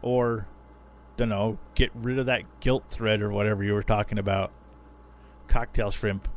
[0.00, 0.48] Or,
[1.18, 4.50] dunno, get rid of that guilt thread or whatever you were talking about.
[5.48, 6.28] Cocktail shrimp.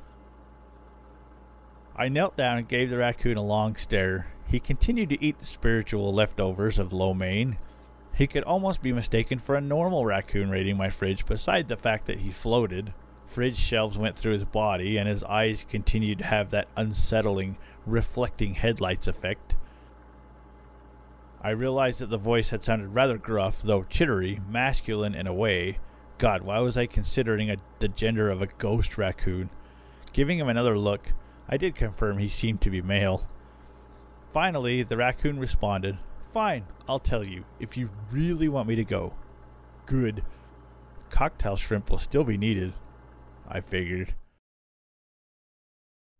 [1.99, 4.27] I knelt down and gave the raccoon a long stare.
[4.47, 7.57] He continued to eat the spiritual leftovers of lo mein.
[8.15, 12.05] He could almost be mistaken for a normal raccoon raiding my fridge, beside the fact
[12.05, 12.93] that he floated.
[13.25, 18.53] Fridge shelves went through his body, and his eyes continued to have that unsettling, reflecting
[18.53, 19.57] headlights effect.
[21.41, 25.79] I realized that the voice had sounded rather gruff, though chittery, masculine in a way.
[26.17, 29.49] God, why was I considering a, the gender of a ghost raccoon?
[30.13, 31.11] Giving him another look,
[31.49, 33.27] I did confirm he seemed to be male.
[34.31, 35.97] Finally, the raccoon responded,
[36.31, 39.15] Fine, I'll tell you, if you really want me to go.
[39.87, 40.23] Good.
[41.09, 42.73] Cocktail shrimp will still be needed,
[43.47, 44.13] I figured.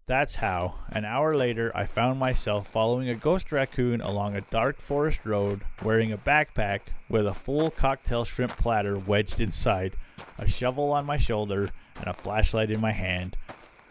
[0.08, 4.82] That's how, an hour later, I found myself following a ghost raccoon along a dark
[4.82, 9.96] forest road, wearing a backpack with a full cocktail shrimp platter wedged inside,
[10.40, 13.38] a shovel on my shoulder, and a flashlight in my hand,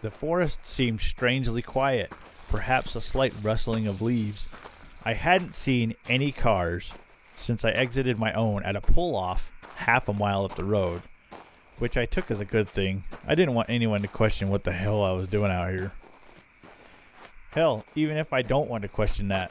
[0.00, 2.12] The forest seemed strangely quiet,
[2.48, 4.48] perhaps a slight rustling of leaves.
[5.04, 6.92] I hadn't seen any cars
[7.36, 11.02] since I exited my own at a pull off half a mile up the road,
[11.78, 13.04] which I took as a good thing.
[13.26, 15.92] I didn't want anyone to question what the hell I was doing out here.
[17.50, 19.50] Hell, even if I don't want to question that,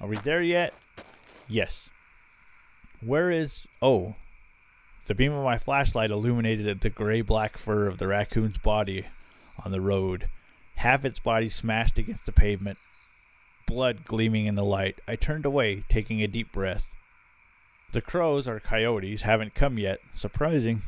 [0.00, 0.72] are we there yet?
[1.48, 1.90] Yes.
[3.00, 3.66] Where is.
[3.82, 4.14] Oh.
[5.06, 9.06] The beam of my flashlight illuminated the gray black fur of the raccoon's body
[9.64, 10.28] on the road,
[10.76, 12.78] half its body smashed against the pavement,
[13.66, 15.00] blood gleaming in the light.
[15.06, 16.84] I turned away, taking a deep breath.
[17.92, 20.00] The crows or coyotes haven't come yet.
[20.14, 20.82] Surprising.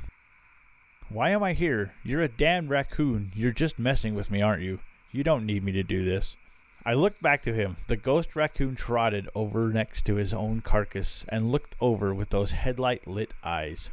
[1.09, 1.95] Why am I here?
[2.05, 3.33] You're a damned raccoon.
[3.35, 4.79] You're just messing with me, aren't you?
[5.11, 6.37] You don't need me to do this.
[6.85, 7.77] I looked back to him.
[7.87, 12.53] The ghost raccoon trotted over next to his own carcass and looked over with those
[12.53, 13.91] headlight lit eyes.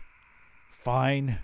[0.71, 1.39] Fine.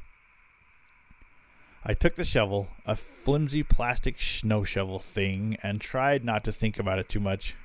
[1.87, 6.79] I took the shovel, a flimsy plastic snow shovel thing, and tried not to think
[6.79, 7.55] about it too much.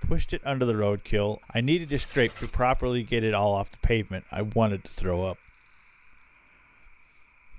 [0.00, 1.38] Pushed it under the roadkill.
[1.54, 4.24] I needed to scrape to properly get it all off the pavement.
[4.32, 5.38] I wanted to throw up.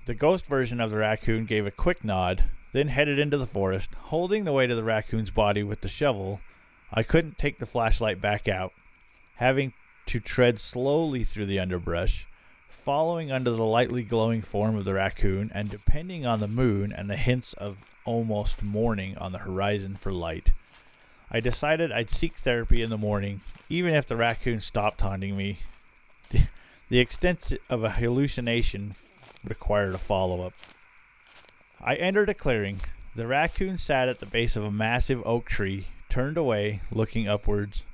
[0.04, 3.94] The ghost version of the raccoon gave a quick nod, then headed into the forest,
[3.94, 6.40] holding the weight of the raccoon's body with the shovel.
[6.92, 8.72] I couldn't take the flashlight back out,
[9.36, 9.72] having
[10.06, 12.26] to tread slowly through the underbrush,
[12.84, 17.08] following under the lightly glowing form of the raccoon and depending on the moon and
[17.08, 20.52] the hints of almost morning on the horizon for light.
[21.30, 25.60] I decided I'd seek therapy in the morning, even if the raccoon stopped haunting me.
[26.88, 28.96] The extent of a hallucination
[29.42, 30.52] required a follow up.
[31.80, 32.82] I entered a clearing.
[33.16, 37.84] The raccoon sat at the base of a massive oak tree, turned away, looking upwards.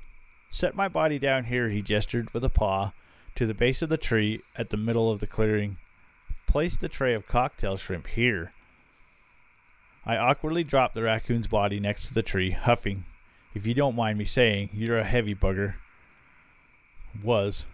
[0.51, 2.91] Set my body down here, he gestured with a paw,
[3.39, 5.77] to the base of the tree at the middle of the clearing.
[6.49, 8.53] Place the tray of cocktail shrimp here.
[10.05, 13.05] I awkwardly dropped the raccoon's body next to the tree, huffing.
[13.55, 15.75] If you don't mind me saying, you're a heavy bugger.
[17.23, 17.67] Was.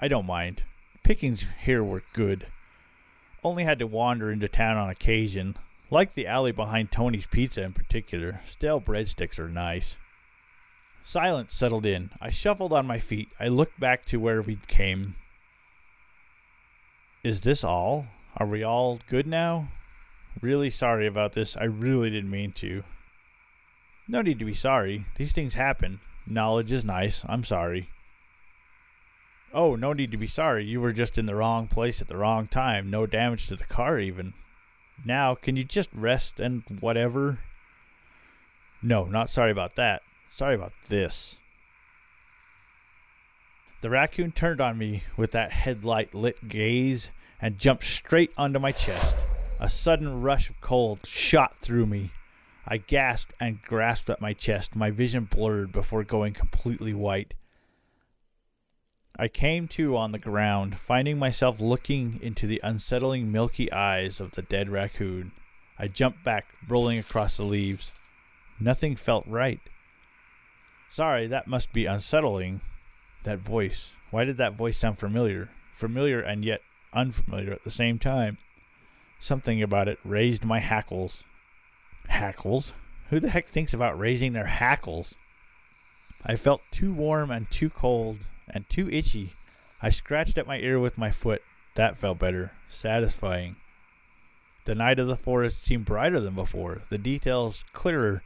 [0.00, 0.64] I don't mind.
[1.04, 2.48] Pickings here were good.
[3.44, 5.56] Only had to wander into town on occasion.
[5.92, 9.96] Like the alley behind Tony's Pizza in particular, stale breadsticks are nice.
[11.06, 12.10] Silence settled in.
[12.20, 13.28] I shuffled on my feet.
[13.38, 15.16] I looked back to where we came.
[17.22, 18.06] Is this all?
[18.38, 19.68] Are we all good now?
[20.40, 21.56] Really sorry about this.
[21.56, 22.82] I really didn't mean to.
[24.08, 25.04] No need to be sorry.
[25.16, 26.00] These things happen.
[26.26, 27.22] Knowledge is nice.
[27.26, 27.90] I'm sorry.
[29.52, 30.64] Oh, no need to be sorry.
[30.64, 32.90] You were just in the wrong place at the wrong time.
[32.90, 34.32] No damage to the car, even.
[35.04, 37.40] Now, can you just rest and whatever?
[38.82, 40.02] No, not sorry about that.
[40.34, 41.36] Sorry about this.
[43.82, 47.10] The raccoon turned on me with that headlight lit gaze
[47.40, 49.14] and jumped straight onto my chest.
[49.60, 52.10] A sudden rush of cold shot through me.
[52.66, 57.34] I gasped and grasped at my chest, my vision blurred before going completely white.
[59.16, 64.32] I came to on the ground, finding myself looking into the unsettling milky eyes of
[64.32, 65.30] the dead raccoon.
[65.78, 67.92] I jumped back, rolling across the leaves.
[68.58, 69.60] Nothing felt right.
[70.94, 72.60] Sorry, that must be unsettling.
[73.24, 73.94] That voice.
[74.12, 75.50] Why did that voice sound familiar?
[75.74, 76.60] Familiar and yet
[76.92, 78.38] unfamiliar at the same time.
[79.18, 81.24] Something about it raised my hackles.
[82.10, 82.74] Hackles?
[83.10, 85.16] Who the heck thinks about raising their hackles?
[86.24, 88.18] I felt too warm and too cold
[88.48, 89.32] and too itchy.
[89.82, 91.42] I scratched at my ear with my foot.
[91.74, 93.56] That felt better, satisfying.
[94.64, 98.22] The night of the forest seemed brighter than before, the details clearer,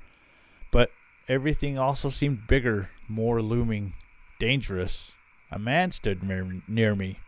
[0.70, 0.90] but
[1.28, 3.94] everything also seemed bigger, more looming,
[4.38, 5.12] dangerous.
[5.50, 6.22] A man stood
[6.68, 7.18] near me,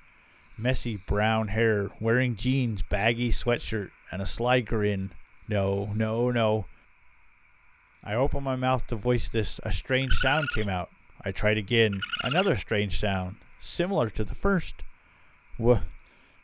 [0.56, 5.10] messy brown hair, wearing jeans, baggy sweatshirt, and a sly grin.
[5.48, 6.66] No, no, no.
[8.04, 9.60] I opened my mouth to voice this.
[9.62, 10.90] A strange sound came out.
[11.22, 12.00] I tried again.
[12.22, 14.76] Another strange sound, similar to the first.
[15.58, 15.82] Wha-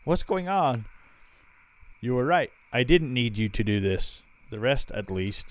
[0.05, 0.85] what's going on?
[2.01, 2.51] You were right.
[2.73, 4.23] I didn't need you to do this.
[4.51, 5.47] The rest, at least.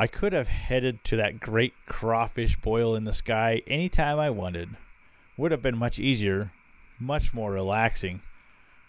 [0.00, 4.30] I could have headed to that great crawfish boil in the sky any time I
[4.30, 4.70] wanted.
[5.36, 6.52] Would have been much easier,
[6.98, 8.22] much more relaxing.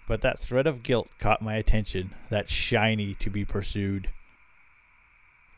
[0.08, 4.10] But that thread of guilt caught my attention, that shiny to be pursued.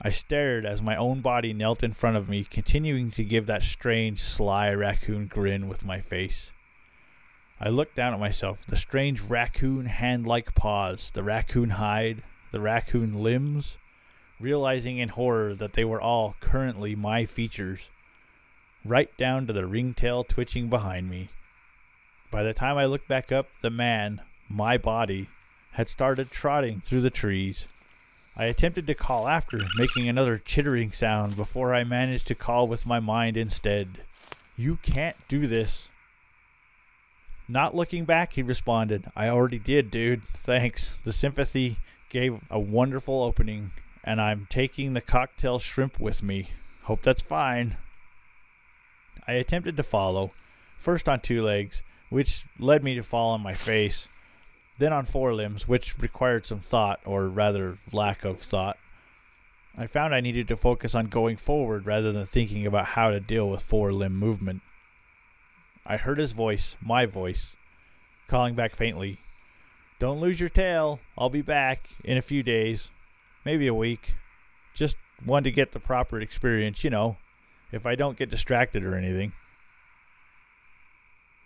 [0.02, 3.62] I stared as my own body knelt in front of me, continuing to give that
[3.62, 6.52] strange, sly raccoon grin with my face.
[7.60, 12.60] I looked down at myself, the strange raccoon hand like paws, the raccoon hide, the
[12.60, 13.78] raccoon limbs,
[14.40, 17.90] realizing in horror that they were all currently my features,
[18.84, 21.30] right down to the ringtail twitching behind me.
[22.32, 25.30] By the time I looked back up, the man, my body,
[25.74, 27.68] had started trotting through the trees.
[28.36, 32.86] I attempted to call after, making another chittering sound before I managed to call with
[32.86, 34.02] my mind instead.
[34.58, 35.90] You can't do this.
[37.48, 39.06] Not looking back, he responded.
[39.16, 40.24] I already did, dude.
[40.44, 40.98] Thanks.
[41.04, 41.78] The sympathy
[42.10, 43.72] gave a wonderful opening,
[44.04, 46.50] and I'm taking the cocktail shrimp with me.
[46.84, 47.78] Hope that's fine.
[49.28, 50.34] I attempted to follow,
[50.78, 54.08] first on two legs, which led me to fall on my face,
[54.78, 58.78] then on four limbs, which required some thought, or rather lack of thought.
[59.78, 63.20] I found I needed to focus on going forward rather than thinking about how to
[63.20, 64.62] deal with four limb movement.
[65.86, 67.56] I heard his voice, my voice,
[68.28, 69.18] calling back faintly,
[70.00, 71.00] Don't lose your tail.
[71.18, 72.90] I'll be back in a few days,
[73.46, 74.16] maybe a week.
[74.74, 77.18] Just one to get the proper experience, you know,
[77.72, 79.34] if I don't get distracted or anything.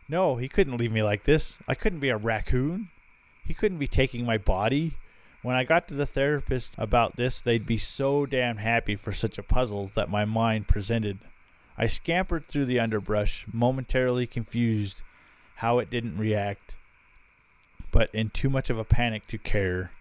[0.10, 1.58] No, he couldn't leave me like this.
[1.68, 2.90] I couldn't be a raccoon.
[3.46, 4.94] He couldn't be taking my body.
[5.42, 9.38] When I got to the therapist about this, they'd be so damn happy for such
[9.38, 11.20] a puzzle that my mind presented.
[11.78, 15.02] I scampered through the underbrush, momentarily confused
[15.56, 16.76] how it didn't react,
[17.92, 19.92] but in too much of a panic to care.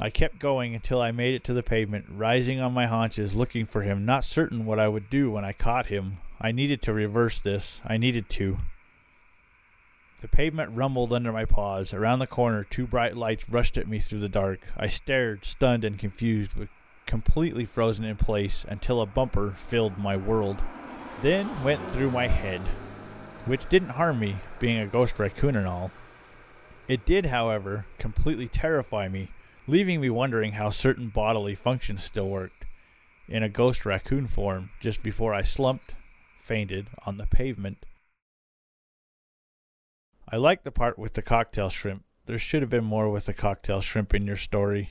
[0.00, 3.66] I kept going until I made it to the pavement, rising on my haunches, looking
[3.66, 6.18] for him, not certain what I would do when I caught him.
[6.40, 7.80] I needed to reverse this.
[7.84, 8.58] I needed to.
[10.20, 11.92] The pavement rumbled under my paws.
[11.92, 14.60] Around the corner, two bright lights rushed at me through the dark.
[14.76, 16.68] I stared, stunned and confused, but
[17.06, 20.62] completely frozen in place until a bumper filled my world.
[21.22, 22.60] Then went through my head,
[23.46, 25.90] which didn't harm me, being a ghost raccoon and all.
[26.86, 29.30] It did, however, completely terrify me,
[29.68, 32.64] leaving me wondering how certain bodily functions still worked
[33.28, 35.94] in a ghost raccoon form just before I slumped,
[36.38, 37.84] fainted on the pavement.
[40.26, 42.04] I like the part with the cocktail shrimp.
[42.24, 44.90] There should have been more with the cocktail shrimp in your story.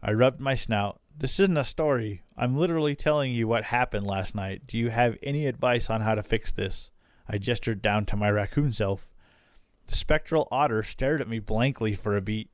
[0.00, 1.00] I rubbed my snout.
[1.16, 2.22] This isn't a story.
[2.36, 4.66] I'm literally telling you what happened last night.
[4.66, 6.90] Do you have any advice on how to fix this?
[7.28, 9.08] I gestured down to my raccoon self.
[9.86, 12.50] The spectral otter stared at me blankly for a beat.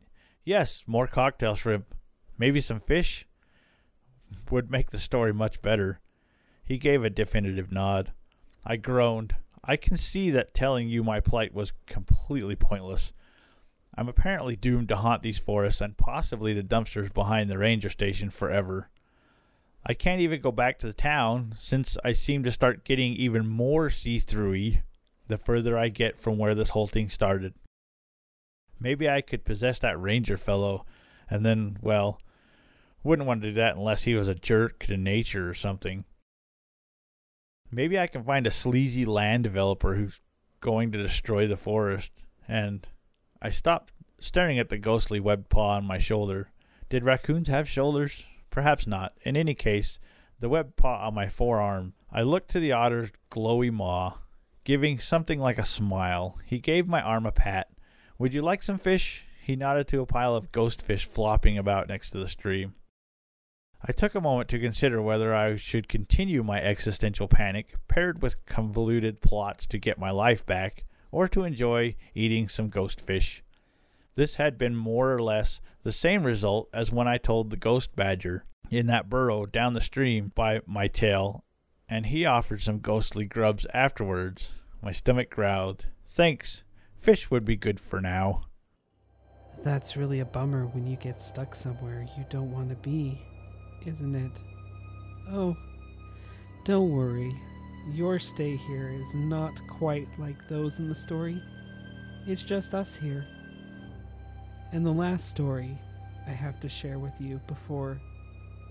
[0.47, 1.93] Yes, more cocktail shrimp.
[2.39, 3.27] Maybe some fish?
[4.48, 5.98] Would make the story much better.
[6.64, 8.12] He gave a definitive nod.
[8.64, 9.35] I groaned.
[9.64, 13.12] I can see that telling you my plight was completely pointless.
[13.97, 18.31] I'm apparently doomed to haunt these forests and possibly the dumpsters behind the ranger station
[18.31, 18.89] forever.
[19.85, 23.48] I can't even go back to the town since I seem to start getting even
[23.48, 24.82] more see throughy
[25.27, 27.55] the further I get from where this whole thing started.
[28.78, 30.84] Maybe I could possess that ranger fellow
[31.28, 32.20] and then, well,
[33.02, 36.04] wouldn't want to do that unless he was a jerk to nature or something.
[37.70, 40.20] Maybe I can find a sleazy land developer who's
[40.60, 42.24] going to destroy the forest.
[42.48, 42.86] And
[43.40, 46.50] I stopped staring at the ghostly webbed paw on my shoulder.
[46.88, 48.24] Did raccoons have shoulders?
[48.50, 49.14] Perhaps not.
[49.22, 49.98] In any case,
[50.40, 51.94] the webbed paw on my forearm.
[52.10, 54.18] I looked to the otter's glowy maw,
[54.64, 56.38] giving something like a smile.
[56.44, 57.68] He gave my arm a pat.
[58.18, 59.24] Would you like some fish?
[59.43, 62.74] He nodded to a pile of ghost fish flopping about next to the stream.
[63.86, 68.44] I took a moment to consider whether I should continue my existential panic, paired with
[68.47, 73.44] convoluted plots to get my life back, or to enjoy eating some ghost fish.
[74.14, 77.94] This had been more or less the same result as when I told the ghost
[77.94, 81.44] badger in that burrow down the stream by my tail,
[81.86, 84.52] and he offered some ghostly grubs afterwards.
[84.82, 86.64] My stomach growled, Thanks,
[87.01, 88.43] fish would be good for now.
[89.62, 93.20] That's really a bummer when you get stuck somewhere you don't want to be,
[93.85, 94.32] isn't it?
[95.31, 95.56] Oh,
[96.64, 97.32] don't worry.
[97.93, 101.40] Your stay here is not quite like those in the story.
[102.27, 103.24] It's just us here.
[104.73, 105.78] And the last story
[106.27, 108.01] I have to share with you before,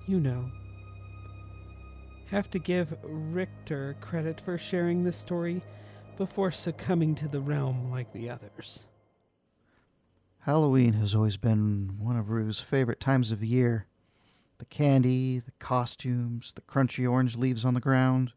[0.07, 0.51] you know.
[2.31, 5.63] Have to give Richter credit for sharing this story
[6.17, 8.83] before succumbing to the realm like the others.
[10.39, 13.87] Halloween has always been one of Rue's favorite times of year.
[14.59, 18.33] The candy, the costumes, the crunchy orange leaves on the ground.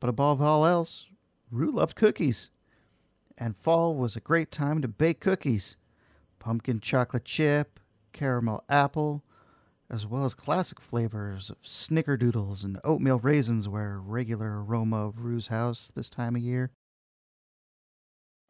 [0.00, 1.06] But above all else,
[1.50, 2.50] Rue loved cookies.
[3.36, 5.76] And fall was a great time to bake cookies
[6.38, 7.80] pumpkin chocolate chip,
[8.12, 9.24] caramel apple,
[9.90, 15.24] as well as classic flavors of snickerdoodles and oatmeal raisins were a regular aroma of
[15.24, 16.70] Rue's house this time of year.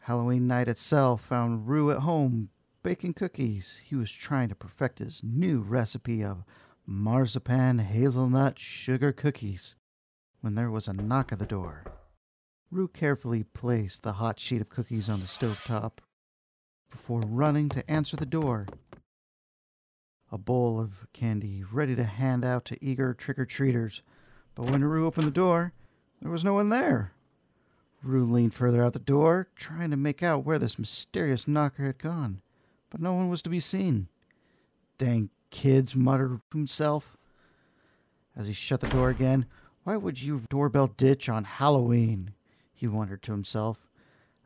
[0.01, 2.51] Halloween night itself found Rue at home
[2.83, 3.81] baking cookies.
[3.85, 6.45] He was trying to perfect his new recipe of
[6.87, 9.77] marzipan hazelnut sugar cookies
[10.41, 11.85] when there was a knock at the door.
[12.71, 16.01] Rue carefully placed the hot sheet of cookies on the stove top
[16.91, 18.67] before running to answer the door.
[20.31, 24.03] a bowl of candy ready to hand out to eager trick or treaters.
[24.55, 25.73] But when Rue opened the door,
[26.21, 27.13] there was no one there.
[28.03, 31.99] Rue leaned further out the door, trying to make out where this mysterious knocker had
[31.99, 32.43] gone,
[32.91, 34.09] but no one was to be seen.
[34.99, 37.17] Dang kids, muttered himself.
[38.37, 39.47] As he shut the door again,
[39.85, 42.35] why would you doorbell ditch on Halloween?
[42.73, 43.89] He wondered to himself.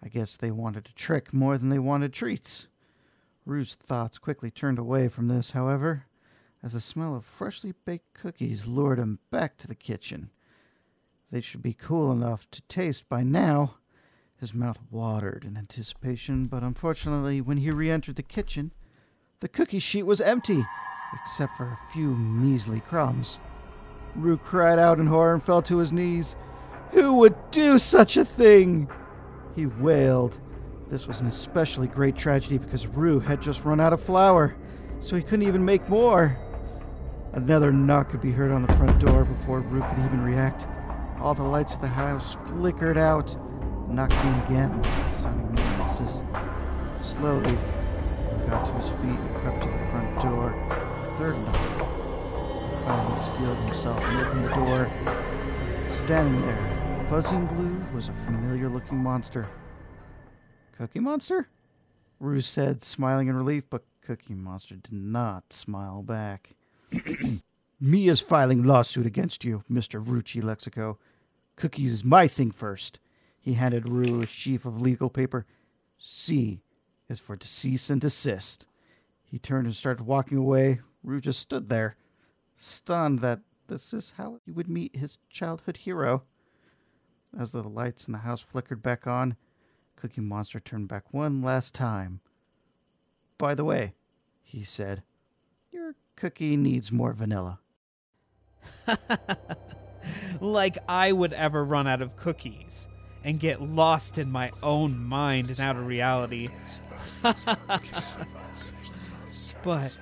[0.02, 2.68] I guess they wanted a trick more than they wanted treats.
[3.44, 6.06] Rue's thoughts quickly turned away from this, however,
[6.62, 10.30] as the smell of freshly baked cookies lured him back to the kitchen.
[11.32, 13.76] They should be cool enough to taste by now.
[14.36, 18.72] His mouth watered in anticipation, but unfortunately, when he re entered the kitchen,
[19.40, 20.62] the cookie sheet was empty,
[21.14, 23.38] except for a few measly crumbs.
[24.14, 26.36] Rue cried out in horror and fell to his knees.
[26.90, 28.90] Who would do such a thing?
[29.56, 30.38] He wailed.
[30.90, 34.54] This was an especially great tragedy because Rue had just run out of flour,
[35.00, 36.36] so he couldn't even make more.
[37.32, 40.66] Another knock could be heard on the front door before Rue could even react.
[41.23, 43.36] All the lights of the house flickered out.
[43.89, 46.28] Knocked in again, sounding more insistent.
[47.01, 50.51] Slowly, he got to his feet and crept to the front door.
[50.51, 51.57] A third knock.
[51.57, 54.90] He finally steeled himself and opened the door.
[55.90, 59.49] Standing there, fuzzy and blue, was a familiar looking monster.
[60.77, 61.47] Cookie Monster?
[62.19, 66.57] Rue said, smiling in relief, but Cookie Monster did not smile back.
[67.81, 70.05] Me is filing lawsuit against you, Mr.
[70.05, 70.97] Rucci Lexico.
[71.56, 72.98] Cookies is my thing first.
[73.38, 75.46] He handed Rue a sheaf of legal paper.
[75.98, 76.62] C
[77.08, 78.66] is for cease and desist.
[79.22, 80.80] He turned and started walking away.
[81.02, 81.96] Rue just stood there,
[82.56, 86.22] stunned that this is how he would meet his childhood hero.
[87.38, 89.36] As the lights in the house flickered back on,
[89.96, 92.20] Cookie Monster turned back one last time.
[93.38, 93.94] By the way,
[94.42, 95.02] he said,
[95.70, 97.60] your cookie needs more vanilla.
[100.40, 102.88] like I would ever run out of cookies
[103.24, 106.48] and get lost in my own mind and out of reality.
[109.62, 109.96] but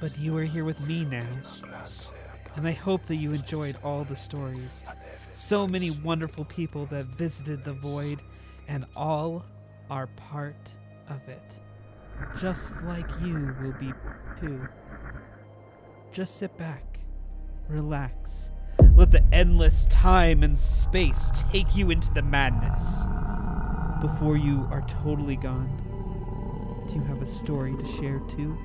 [0.00, 1.26] but you are here with me now.
[2.56, 4.84] And I hope that you enjoyed all the stories.
[5.32, 8.22] So many wonderful people that visited the void
[8.68, 9.44] and all
[9.90, 10.72] are part
[11.08, 11.58] of it.
[12.38, 13.92] Just like you will be
[14.40, 14.66] too.
[16.12, 16.95] Just sit back,
[17.68, 18.50] relax,
[18.94, 23.04] let the endless time and space take you into the madness.
[24.00, 28.56] Before you are totally gone, do you have a story to share too?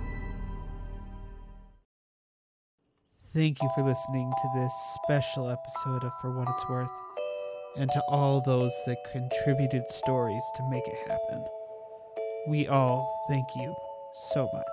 [3.33, 4.73] Thank you for listening to this
[5.03, 6.89] special episode of For What It's Worth,
[7.77, 11.45] and to all those that contributed stories to make it happen.
[12.47, 13.73] We all thank you
[14.33, 14.65] so much.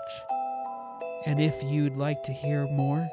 [1.26, 3.08] And if you'd like to hear more,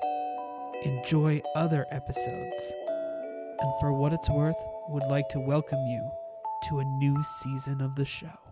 [0.83, 2.73] enjoy other episodes.
[3.59, 6.11] And for what it's worth, would like to welcome you
[6.69, 8.44] to a new season of the show.